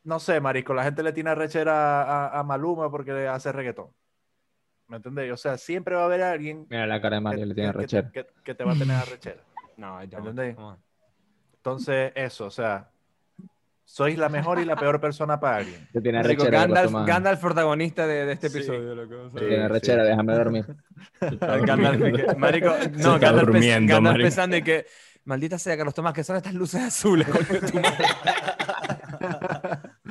[0.03, 3.91] no sé, Marico, la gente le tiene rechera a, a Maluma porque hace reggaetón.
[4.89, 5.31] ¿Me entendéis?
[5.33, 7.71] O sea, siempre va a haber alguien Mira la cara de que, Mario, le tiene
[7.73, 8.11] que- rechera.
[8.11, 9.43] que- que te va a tener a rechera.
[9.79, 10.27] No, I don't.
[10.27, 10.55] ¿Entendéis?
[10.57, 10.79] Come on.
[11.55, 12.91] Entonces, eso, o sea,
[13.85, 15.89] sois la mejor y la peor persona para alguien.
[15.93, 16.51] Le tiene rechera.
[16.61, 18.59] Gandalf, Gandalf, Gandalf protagonista de, de este Sí.
[18.59, 18.95] episodio.
[18.95, 19.47] loco, o sea, Sí.
[19.47, 20.67] Tiene rechera, déjame dormir.
[21.67, 24.27] Gandalf, marico, no, está Gandalf, durmiendo, Gandalf marico.
[24.27, 24.87] pensando en que,
[25.25, 28.05] maldita sea, Carlos Tomás, que son estas luces azules, coño de tu madre.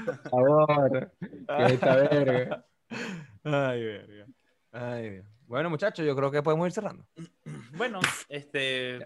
[0.05, 1.11] Por favor.
[1.22, 2.65] Que esta verga.
[3.43, 4.26] Ay, verga.
[4.72, 5.26] Ay, Dios.
[5.48, 7.06] Bueno, muchachos, yo creo que podemos ir cerrando.
[7.78, 9.00] Bueno, este.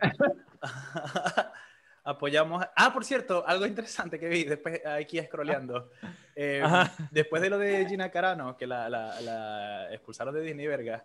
[2.03, 2.65] apoyamos.
[2.75, 5.89] Ah, por cierto, algo interesante que vi después aquí scrolleando.
[6.33, 6.63] Eh,
[7.11, 11.03] después de lo de Gina Carano, que la, la- la expulsaron de Disney, verga,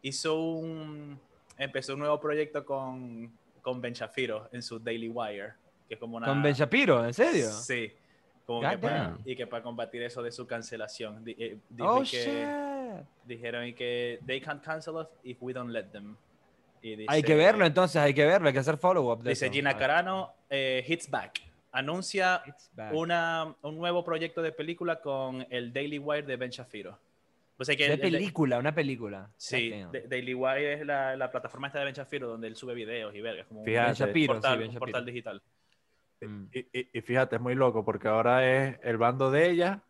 [0.00, 1.20] hizo un.
[1.58, 3.30] empezó un nuevo proyecto con,
[3.60, 5.52] con Ben Shapiro en su Daily Wire,
[5.86, 6.26] que es como una...
[6.26, 7.50] Con Ben Shapiro, ¿en serio?
[7.50, 7.92] Sí.
[8.46, 11.22] Como que para- y que para combatir eso de su cancelación.
[11.22, 12.26] di- eh, Oh, que, shit.
[13.24, 16.16] Dijeron y que they can't cancel us if we don't let them.
[16.80, 19.22] Y dice, Hay que verlo entonces, hay que verlo, hay que hacer follow-up.
[19.22, 19.52] de Dice eso.
[19.54, 21.40] Gina Carano, eh, hits back.
[21.70, 22.92] Anuncia it's back.
[22.92, 26.98] una, un nuevo proyecto de película con el Daily Wire de Ben Shapiro.
[27.58, 29.30] O sea que De el- el- película, una película.
[29.36, 29.70] Sí.
[29.70, 33.14] Da- Daily Wire es la, la plataforma esta de Ben Shapiro donde él sube videos
[33.14, 33.42] y verga.
[33.42, 33.86] Es como un Fíjate.
[33.86, 34.80] Ben Shapiro, portal, sí, Ben un Shapiro.
[34.80, 35.42] portal digital.
[36.20, 36.44] Mm.
[36.52, 39.82] Y, y- y fíjate, es muy loco porque ahora es el bando de ella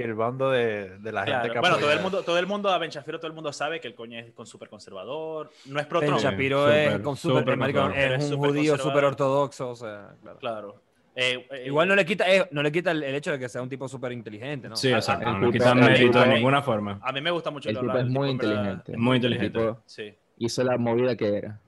[0.00, 1.42] y el bando de, de la Claro.
[1.42, 3.52] gente que Bueno, todo el, mundo, todo el mundo a Ben Shapiro, todo el mundo
[3.52, 5.50] sabe que el coño es con súper conservador.
[5.66, 6.14] No es pro Ben.
[6.16, 8.12] Shapiro súper, es con super, súper el marico conservador.
[8.18, 10.38] es Es un judío súper ortodoxo, o sea, claro.
[10.38, 10.82] Claro.
[11.14, 13.48] Eh, eh, Igual no le quita, eh, no le quita el, el hecho de que
[13.48, 14.76] sea un tipo súper inteligente, ¿no?
[14.76, 15.26] Sí, exacto.
[15.28, 17.00] ah, No ah, quita mérito de ninguna forma.
[17.02, 18.50] A mí me gusta mucho El tipo es muy verdad.
[18.50, 18.96] inteligente.
[18.96, 19.58] Muy El inteligente.
[19.58, 21.60] tipo Sí, hizo la movida que era.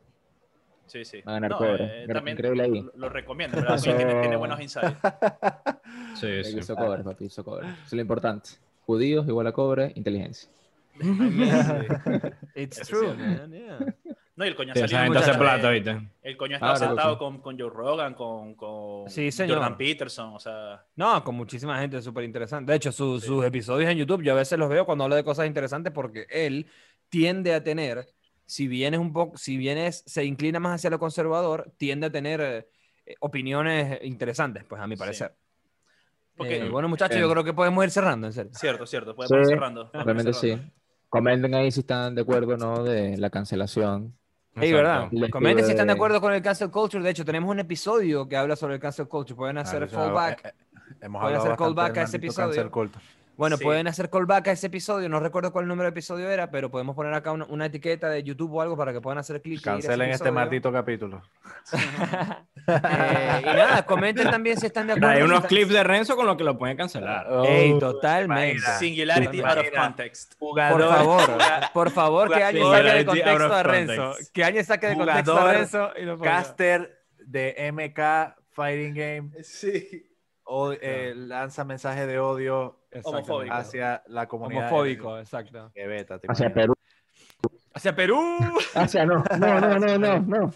[0.92, 1.22] Sí, sí.
[1.22, 1.84] Va a ganar No, cobre.
[1.84, 2.82] eh, Gra- también increíble ahí.
[2.82, 3.56] lo, lo recomiendo.
[3.56, 3.70] ¿verdad?
[3.74, 4.96] Pasó- Tiene, tiene buenos insights.
[6.14, 6.58] Sí, sí.
[6.58, 7.66] Hizo cobre, papi, hizo cobre.
[7.68, 8.50] Eso es lo importante.
[8.86, 10.48] Judíos igual a cobre, inteligencia.
[12.54, 13.78] It's true, man, yeah.
[14.36, 14.88] No, y el coño Sí, de-
[15.38, 16.08] plata, ¿viste?
[16.22, 19.58] El coño estado Claro, sentado con, con Joe Rogan, con, con Sí, señor.
[19.58, 22.72] Jordan Peterson, o sea, No, con muchísima gente súper interesante.
[22.72, 23.26] De hecho, su- Sí.
[23.26, 26.26] sus episodios en YouTube yo a veces los veo cuando habla de cosas interesantes porque
[26.30, 26.66] él
[27.10, 28.06] tiende a tener,
[28.46, 32.06] si bien es un poco, si bien es, se inclina más hacia lo conservador, tiende
[32.08, 32.68] a tener eh,
[33.06, 35.00] eh, opiniones interesantes, pues a mi Sí.
[35.00, 35.34] parecer.
[36.36, 37.20] porque, Eh, bueno, muchachos, Eh.
[37.20, 38.50] yo creo que podemos ir cerrando, en serio.
[38.54, 39.82] cierto, cierto, podemos ir Sí, cerrando.
[39.84, 40.48] ir Realmente sí.
[40.50, 40.72] cerrando.
[41.10, 44.16] Comenten ahí si están de acuerdo o no de la cancelación.
[44.54, 44.76] Hey, Exacto.
[44.76, 45.08] ¿verdad?
[45.12, 47.04] Les Comenten pido si están de de- acuerdo con el cancel culture.
[47.04, 49.36] De hecho, tenemos un episodio que habla sobre el cancel culture.
[49.36, 50.44] Pueden hacer Claro, fallback.
[50.46, 52.48] eh, eh, Hemos Pueden hacer callback a ese episodio.
[52.48, 53.04] cancel culture.
[53.36, 53.64] Bueno, Sí.
[53.64, 55.08] pueden hacer callback a ese episodio.
[55.08, 58.22] No recuerdo cuál número de episodio era, pero podemos poner acá una, una etiqueta de
[58.22, 59.62] YouTube o algo para que puedan hacer clic.
[59.62, 61.22] Cancelen este maldito capítulo.
[61.72, 65.08] Eh, y nada, comenten también si están de acuerdo.
[65.08, 67.26] Hay si unos están- clips de Renzo con los que lo pueden cancelar.
[67.46, 68.52] Ey, Oh, totalmente.
[68.52, 68.78] imagina.
[68.78, 70.34] Singularity out of context.
[70.38, 71.30] Por favor,
[71.72, 74.14] por favor, que alguien Jugador- saque de Jugador- contexto a Renzo.
[74.32, 76.18] Que alguien saque de contexto a Jugador Renzo y lo.
[76.20, 80.06] Caster de MK Fighting Game Sí.
[80.44, 82.78] o- eh, lanza mensaje de odio.
[83.02, 83.54] Homofóbico.
[83.54, 84.68] hacia la comunidad.
[84.68, 85.70] Homofóbico, exacto.
[85.74, 86.52] Que beta, te Hacia.
[86.52, 86.74] Perú.
[87.74, 88.20] Hacia Perú.
[88.74, 89.24] Hacia no.
[89.38, 90.54] No, no, no, no, no.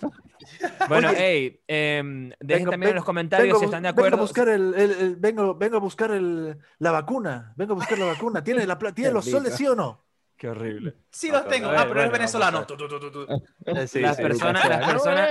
[0.88, 4.00] Bueno, hey, em, dejen Vengo- también en los comentarios vengo si están de bus- vengo
[4.02, 4.16] acuerdo.
[4.18, 7.54] a buscar el, el- el- vengo, vengo a buscar el, la vacuna.
[7.56, 8.44] Vengo a buscar la vacuna.
[8.44, 10.04] ¿Tiene, la, ¿tiene los soles, sí o no?
[10.36, 10.94] Qué horrible.
[11.10, 11.70] Sí los tengo.
[11.70, 12.52] Ah, pero bueno, es venezolano.
[12.52, 13.32] vamos Tu, tu, tu, tu, tu.
[13.64, 14.22] Eh, sí, Las sí.
[14.22, 15.30] personas- las personas-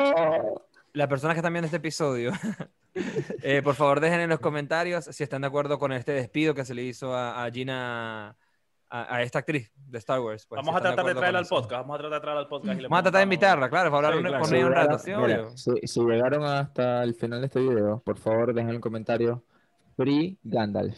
[0.94, 2.32] Las personas que están viendo este episodio,
[3.44, 6.66] eh, por favor dejen en los comentarios si están de acuerdo con este despido que
[6.66, 8.30] se le hizo a, a Gina,
[8.90, 10.46] a, a esta actriz de Star Wars.
[10.48, 11.82] pues, Vamos si a tratar de acuerdo traerla al podcast.
[11.82, 12.80] Vamos a tratar de traerla al podcast.
[12.80, 14.44] y le Vamos a tratar de invitarla, claro, para hablar Sí, un- claro.
[14.46, 15.58] con ella un rato, sí, mira, obvio.
[15.58, 19.44] si, si llegaron hasta el final de este video, por favor dejen el comentario
[19.98, 20.98] Free Gandalf.